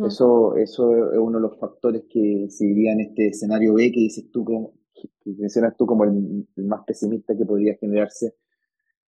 Eso, 0.07 0.55
eso 0.57 1.13
es 1.13 1.19
uno 1.19 1.39
de 1.39 1.43
los 1.49 1.59
factores 1.59 2.05
que 2.11 2.47
se 2.51 2.67
diría 2.67 2.93
en 2.93 3.01
este 3.01 3.29
escenario 3.29 3.73
B 3.73 3.91
que 3.91 4.01
dices 4.01 4.31
tú, 4.31 4.45
como, 4.45 4.75
que 4.93 5.09
mencionas 5.39 5.77
tú 5.79 5.87
como 5.87 6.05
el, 6.05 6.47
más 6.57 6.85
pesimista 6.85 7.35
que 7.35 7.47
podría 7.47 7.75
generarse 7.77 8.35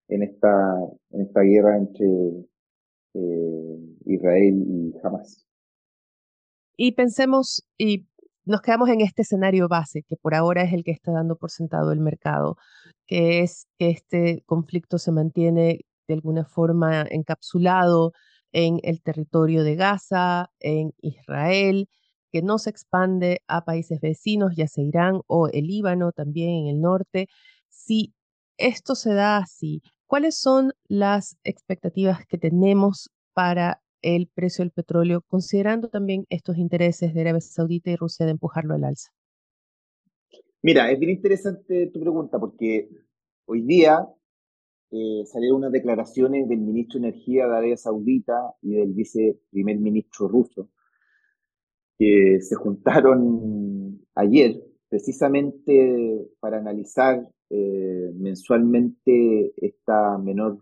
en 0.07 0.23
esta, 0.23 0.75
en 1.11 1.21
esta 1.21 1.41
guerra 1.41 1.77
entre 1.77 2.07
eh, 3.13 3.79
Israel 4.05 4.63
y 4.67 4.93
Hamas. 5.03 5.45
Y 6.75 6.93
pensemos 6.93 7.63
y 7.77 8.07
nos 8.43 8.61
quedamos 8.61 8.89
en 8.89 9.01
este 9.01 9.21
escenario 9.21 9.67
base, 9.67 10.01
que 10.01 10.17
por 10.17 10.33
ahora 10.33 10.63
es 10.63 10.73
el 10.73 10.83
que 10.83 10.91
está 10.91 11.11
dando 11.11 11.35
por 11.35 11.51
sentado 11.51 11.91
el 11.91 11.99
mercado, 11.99 12.57
que 13.05 13.41
es 13.41 13.67
que 13.77 13.91
este 13.91 14.41
conflicto 14.47 14.97
se 14.97 15.11
mantiene 15.11 15.81
de 16.07 16.13
alguna 16.15 16.43
forma 16.43 17.03
encapsulado 17.03 18.13
en 18.51 18.79
el 18.83 19.01
territorio 19.01 19.63
de 19.63 19.75
Gaza, 19.75 20.51
en 20.59 20.93
Israel, 21.01 21.89
que 22.31 22.41
no 22.41 22.57
se 22.57 22.69
expande 22.69 23.41
a 23.47 23.65
países 23.65 23.99
vecinos, 23.99 24.55
ya 24.55 24.67
sea 24.67 24.83
Irán 24.83 25.21
o 25.27 25.47
el 25.47 25.67
Líbano 25.67 26.11
también 26.11 26.51
en 26.51 26.67
el 26.67 26.81
norte. 26.81 27.27
Si 27.69 28.13
esto 28.57 28.95
se 28.95 29.13
da 29.13 29.37
así, 29.37 29.81
¿cuáles 30.07 30.37
son 30.37 30.73
las 30.87 31.37
expectativas 31.43 32.25
que 32.25 32.37
tenemos 32.37 33.11
para 33.33 33.81
el 34.01 34.27
precio 34.27 34.63
del 34.63 34.71
petróleo, 34.71 35.21
considerando 35.21 35.89
también 35.89 36.25
estos 36.29 36.57
intereses 36.57 37.13
de 37.13 37.21
Arabia 37.21 37.41
Saudita 37.41 37.91
y 37.91 37.95
Rusia 37.95 38.25
de 38.25 38.31
empujarlo 38.31 38.73
al 38.73 38.83
alza? 38.83 39.11
Mira, 40.63 40.91
es 40.91 40.99
bien 40.99 41.11
interesante 41.11 41.87
tu 41.87 41.99
pregunta 41.99 42.39
porque 42.39 42.89
hoy 43.45 43.61
día 43.61 44.07
eh, 44.91 45.25
salieron 45.25 45.57
unas 45.57 45.71
declaraciones 45.71 46.47
del 46.49 46.59
ministro 46.59 46.99
de 46.99 47.07
Energía 47.07 47.45
de 47.45 47.51
Arabia 47.51 47.77
Saudita 47.77 48.53
y 48.61 48.75
del 48.75 48.93
viceprimer 48.93 49.77
ministro 49.77 50.27
ruso 50.27 50.69
que 51.97 52.39
se 52.41 52.55
juntaron 52.55 54.01
ayer 54.15 54.59
precisamente 54.89 56.27
para 56.39 56.57
analizar 56.57 57.29
eh, 57.49 58.11
mensualmente 58.15 59.53
esta 59.57 60.17
menor 60.17 60.57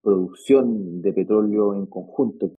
producción 0.00 1.02
de 1.02 1.12
petróleo 1.12 1.74
en 1.74 1.86
conjunto. 1.86 2.52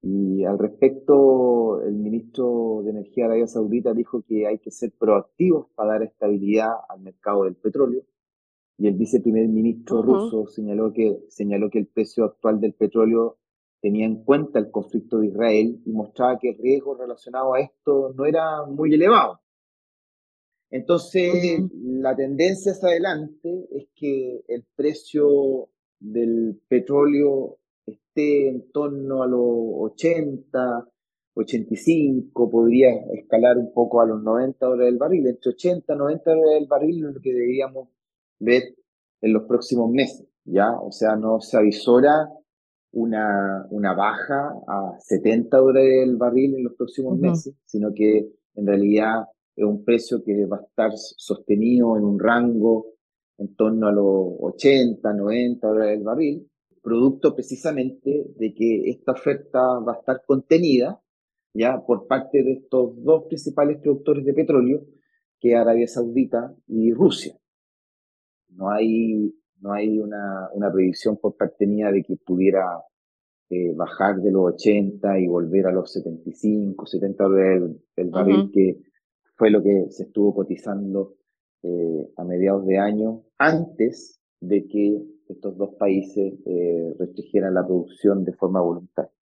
Y 0.00 0.44
al 0.44 0.58
respecto, 0.60 1.82
el 1.82 1.94
ministro 1.94 2.82
de 2.84 2.90
Energía 2.90 3.24
de 3.24 3.30
Arabia 3.30 3.46
Saudita 3.48 3.92
dijo 3.92 4.22
que 4.22 4.46
hay 4.46 4.58
que 4.58 4.70
ser 4.70 4.92
proactivos 4.96 5.66
para 5.74 5.94
dar 5.94 6.04
estabilidad 6.04 6.70
al 6.88 7.00
mercado 7.00 7.44
del 7.44 7.56
petróleo. 7.56 8.02
Y 8.78 8.88
el 8.88 8.94
viceprimer 8.94 9.48
ministro 9.48 10.02
ruso 10.02 10.46
señaló 10.46 10.92
que, 10.92 11.24
señaló 11.28 11.70
que 11.70 11.78
el 11.78 11.86
precio 11.86 12.24
actual 12.24 12.60
del 12.60 12.74
petróleo 12.74 13.38
tenía 13.80 14.06
en 14.06 14.24
cuenta 14.24 14.58
el 14.58 14.70
conflicto 14.70 15.18
de 15.18 15.28
Israel 15.28 15.80
y 15.84 15.92
mostraba 15.92 16.38
que 16.38 16.50
el 16.50 16.58
riesgo 16.58 16.94
relacionado 16.94 17.54
a 17.54 17.60
esto 17.60 18.12
no 18.14 18.26
era 18.26 18.64
muy 18.66 18.94
elevado. 18.94 19.40
Entonces, 20.70 21.62
la 21.72 22.16
tendencia 22.16 22.72
hacia 22.72 22.88
adelante 22.88 23.68
es 23.70 23.88
que 23.94 24.42
el 24.48 24.64
precio 24.74 25.68
del 26.00 26.60
petróleo 26.68 27.58
esté 27.86 28.48
en 28.48 28.70
torno 28.72 29.22
a 29.22 29.26
los 29.26 29.40
80, 29.40 30.88
85, 31.34 32.50
podría 32.50 32.90
escalar 33.12 33.58
un 33.58 33.72
poco 33.72 34.00
a 34.00 34.06
los 34.06 34.22
90 34.22 34.66
dólares 34.66 34.92
del 34.92 34.98
barril. 34.98 35.26
Entre 35.26 35.50
80 35.50 35.94
y 35.94 35.96
90 35.96 36.30
dólares 36.30 36.60
del 36.60 36.68
barril 36.68 37.06
es 37.06 37.14
lo 37.14 37.20
que 37.20 37.32
deberíamos 37.32 37.88
ver 38.38 38.62
en 39.20 39.32
los 39.32 39.44
próximos 39.44 39.90
meses, 39.90 40.26
¿ya? 40.44 40.72
O 40.80 40.92
sea, 40.92 41.16
no 41.16 41.40
se 41.40 41.56
avisora 41.56 42.28
una, 42.92 43.66
una 43.70 43.94
baja 43.94 44.54
a 44.66 44.96
70 44.98 45.56
dólares 45.56 46.08
el 46.08 46.16
barril 46.16 46.54
en 46.54 46.64
los 46.64 46.74
próximos 46.74 47.18
meses, 47.18 47.54
sino 47.64 47.92
que 47.94 48.28
en 48.54 48.66
realidad 48.66 49.24
es 49.54 49.64
un 49.64 49.84
precio 49.84 50.22
que 50.24 50.46
va 50.46 50.58
a 50.58 50.62
estar 50.62 50.90
sostenido 50.94 51.96
en 51.96 52.04
un 52.04 52.18
rango 52.18 52.86
en 53.38 53.54
torno 53.54 53.88
a 53.88 53.92
los 53.92 54.36
80, 54.40 55.12
90 55.12 55.66
dólares 55.66 55.98
el 55.98 56.04
barril, 56.04 56.50
producto 56.82 57.34
precisamente 57.34 58.26
de 58.36 58.54
que 58.54 58.90
esta 58.90 59.12
oferta 59.12 59.60
va 59.80 59.94
a 59.94 59.98
estar 59.98 60.22
contenida 60.24 61.00
ya 61.52 61.84
por 61.84 62.06
parte 62.06 62.42
de 62.42 62.52
estos 62.52 63.02
dos 63.02 63.24
principales 63.28 63.78
productores 63.78 64.24
de 64.24 64.34
petróleo, 64.34 64.84
que 65.40 65.52
es 65.52 65.56
Arabia 65.56 65.88
Saudita 65.88 66.54
y 66.66 66.92
Rusia. 66.92 67.34
No 68.48 68.70
hay 68.70 69.32
no 69.60 69.72
hay 69.72 69.98
una, 69.98 70.48
una 70.52 70.70
predicción 70.70 71.16
por 71.16 71.36
parte 71.36 71.66
mía 71.66 71.90
de 71.90 72.02
que 72.02 72.16
pudiera 72.16 72.82
eh, 73.48 73.72
bajar 73.74 74.20
de 74.20 74.30
los 74.30 74.54
80 74.54 75.18
y 75.20 75.28
volver 75.28 75.66
a 75.66 75.72
los 75.72 75.92
75, 75.92 76.86
70 76.86 77.24
dólares 77.24 77.62
el, 77.96 78.10
barril, 78.10 78.50
que 78.52 78.80
fue 79.36 79.50
lo 79.50 79.62
que 79.62 79.86
se 79.90 80.04
estuvo 80.04 80.34
cotizando 80.34 81.14
eh, 81.62 82.10
a 82.16 82.24
mediados 82.24 82.66
de 82.66 82.78
año, 82.78 83.22
antes 83.38 84.20
de 84.40 84.66
que 84.66 85.02
estos 85.28 85.56
dos 85.56 85.74
países 85.78 86.34
eh, 86.44 86.94
restringieran 86.98 87.54
la 87.54 87.66
producción 87.66 88.24
de 88.24 88.32
forma 88.32 88.60
voluntaria. 88.60 89.12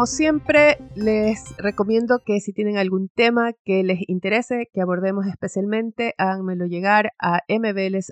Como 0.00 0.06
siempre, 0.06 0.78
les 0.94 1.54
recomiendo 1.58 2.20
que 2.24 2.40
si 2.40 2.54
tienen 2.54 2.78
algún 2.78 3.10
tema 3.14 3.52
que 3.66 3.84
les 3.84 3.98
interese, 4.08 4.70
que 4.72 4.80
abordemos 4.80 5.26
especialmente, 5.26 6.14
háganmelo 6.16 6.64
llegar 6.64 7.10
a 7.18 7.40
mbls.df.cl 7.50 8.08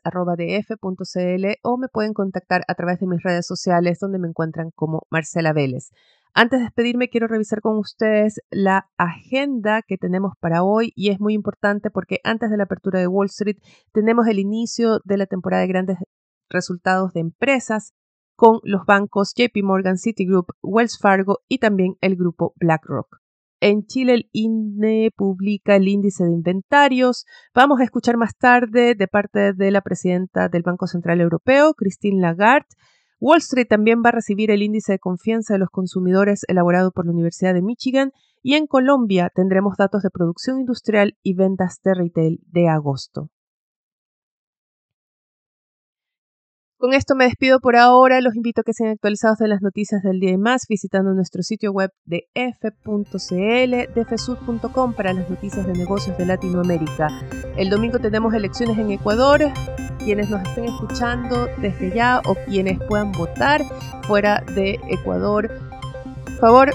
o 1.62 1.78
me 1.78 1.88
pueden 1.88 2.12
contactar 2.12 2.60
a 2.68 2.74
través 2.74 3.00
de 3.00 3.06
mis 3.06 3.22
redes 3.22 3.46
sociales 3.46 4.00
donde 4.00 4.18
me 4.18 4.28
encuentran 4.28 4.70
como 4.74 5.06
Marcela 5.08 5.54
Vélez. 5.54 5.88
Antes 6.34 6.58
de 6.58 6.64
despedirme, 6.64 7.08
quiero 7.08 7.26
revisar 7.26 7.62
con 7.62 7.78
ustedes 7.78 8.42
la 8.50 8.90
agenda 8.98 9.80
que 9.80 9.96
tenemos 9.96 10.34
para 10.40 10.62
hoy 10.62 10.92
y 10.94 11.08
es 11.08 11.20
muy 11.20 11.32
importante 11.32 11.90
porque 11.90 12.20
antes 12.22 12.50
de 12.50 12.58
la 12.58 12.64
apertura 12.64 13.00
de 13.00 13.06
Wall 13.06 13.28
Street 13.28 13.56
tenemos 13.92 14.26
el 14.26 14.40
inicio 14.40 15.00
de 15.06 15.16
la 15.16 15.24
temporada 15.24 15.62
de 15.62 15.68
grandes 15.68 15.96
resultados 16.50 17.14
de 17.14 17.20
empresas 17.20 17.94
con 18.38 18.60
los 18.62 18.86
bancos 18.86 19.34
JP 19.34 19.64
Morgan, 19.64 19.98
Citigroup, 19.98 20.52
Wells 20.62 20.96
Fargo 20.96 21.40
y 21.48 21.58
también 21.58 21.96
el 22.00 22.14
grupo 22.14 22.54
BlackRock. 22.54 23.18
En 23.60 23.84
Chile 23.84 24.14
el 24.14 24.28
INE 24.30 25.10
publica 25.16 25.74
el 25.74 25.88
índice 25.88 26.22
de 26.22 26.30
inventarios. 26.30 27.26
Vamos 27.52 27.80
a 27.80 27.82
escuchar 27.82 28.16
más 28.16 28.36
tarde 28.36 28.94
de 28.94 29.08
parte 29.08 29.54
de 29.54 29.70
la 29.72 29.80
presidenta 29.80 30.48
del 30.48 30.62
Banco 30.62 30.86
Central 30.86 31.20
Europeo, 31.20 31.74
Christine 31.74 32.20
Lagarde. 32.20 32.68
Wall 33.18 33.38
Street 33.38 33.66
también 33.68 34.04
va 34.04 34.10
a 34.10 34.12
recibir 34.12 34.52
el 34.52 34.62
índice 34.62 34.92
de 34.92 34.98
confianza 35.00 35.54
de 35.54 35.58
los 35.58 35.70
consumidores 35.70 36.44
elaborado 36.46 36.92
por 36.92 37.06
la 37.06 37.12
Universidad 37.12 37.54
de 37.54 37.62
Michigan 37.62 38.12
y 38.40 38.54
en 38.54 38.68
Colombia 38.68 39.32
tendremos 39.34 39.76
datos 39.76 40.04
de 40.04 40.10
producción 40.10 40.60
industrial 40.60 41.18
y 41.24 41.34
ventas 41.34 41.80
de 41.82 41.92
retail 41.92 42.40
de 42.46 42.68
agosto. 42.68 43.30
Con 46.80 46.94
esto 46.94 47.16
me 47.16 47.24
despido 47.24 47.58
por 47.58 47.74
ahora. 47.74 48.20
Los 48.20 48.36
invito 48.36 48.60
a 48.60 48.64
que 48.64 48.72
sean 48.72 48.90
actualizados 48.90 49.38
de 49.38 49.48
las 49.48 49.62
noticias 49.62 50.00
del 50.04 50.20
día 50.20 50.30
y 50.30 50.38
más 50.38 50.62
visitando 50.68 51.12
nuestro 51.12 51.42
sitio 51.42 51.72
web 51.72 51.90
de 52.04 52.28
f.cl, 52.34 53.92
defesud.com 53.96 54.92
para 54.92 55.12
las 55.12 55.28
noticias 55.28 55.66
de 55.66 55.72
negocios 55.72 56.16
de 56.16 56.26
Latinoamérica. 56.26 57.08
El 57.56 57.68
domingo 57.68 57.98
tenemos 57.98 58.32
elecciones 58.32 58.78
en 58.78 58.92
Ecuador. 58.92 59.42
Quienes 59.98 60.30
nos 60.30 60.40
estén 60.46 60.66
escuchando 60.66 61.48
desde 61.60 61.92
ya 61.92 62.22
o 62.24 62.36
quienes 62.46 62.78
puedan 62.84 63.10
votar 63.10 63.64
fuera 64.04 64.44
de 64.54 64.78
Ecuador, 64.88 65.50
por 66.24 66.36
favor, 66.36 66.70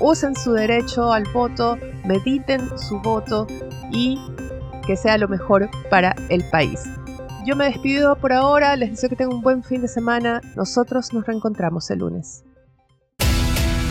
usen 0.00 0.34
su 0.34 0.54
derecho 0.54 1.12
al 1.12 1.24
voto, 1.34 1.76
mediten 2.06 2.78
su 2.78 3.00
voto 3.00 3.46
y 3.92 4.18
que 4.86 4.96
sea 4.96 5.18
lo 5.18 5.28
mejor 5.28 5.68
para 5.90 6.16
el 6.30 6.42
país. 6.48 6.88
Yo 7.44 7.56
me 7.56 7.64
despido 7.64 8.14
por 8.16 8.32
ahora, 8.32 8.76
les 8.76 8.90
deseo 8.90 9.08
que 9.08 9.16
tengan 9.16 9.34
un 9.36 9.42
buen 9.42 9.64
fin 9.64 9.82
de 9.82 9.88
semana. 9.88 10.40
Nosotros 10.54 11.12
nos 11.12 11.26
reencontramos 11.26 11.90
el 11.90 11.98
lunes. 11.98 12.44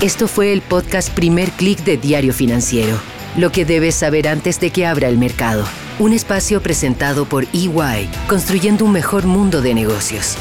Esto 0.01 0.27
fue 0.29 0.53
el 0.53 0.61
podcast 0.61 1.13
Primer 1.13 1.51
Click 1.51 1.83
de 1.83 1.97
Diario 1.97 2.33
Financiero. 2.33 2.97
Lo 3.37 3.51
que 3.51 3.65
debes 3.65 3.95
saber 3.95 4.29
antes 4.29 4.59
de 4.59 4.71
que 4.71 4.85
abra 4.85 5.09
el 5.09 5.17
mercado. 5.17 5.65
Un 5.99 6.13
espacio 6.13 6.61
presentado 6.63 7.25
por 7.25 7.43
EY, 7.53 8.09
construyendo 8.27 8.85
un 8.85 8.93
mejor 8.93 9.25
mundo 9.25 9.61
de 9.61 9.73
negocios. 9.73 10.37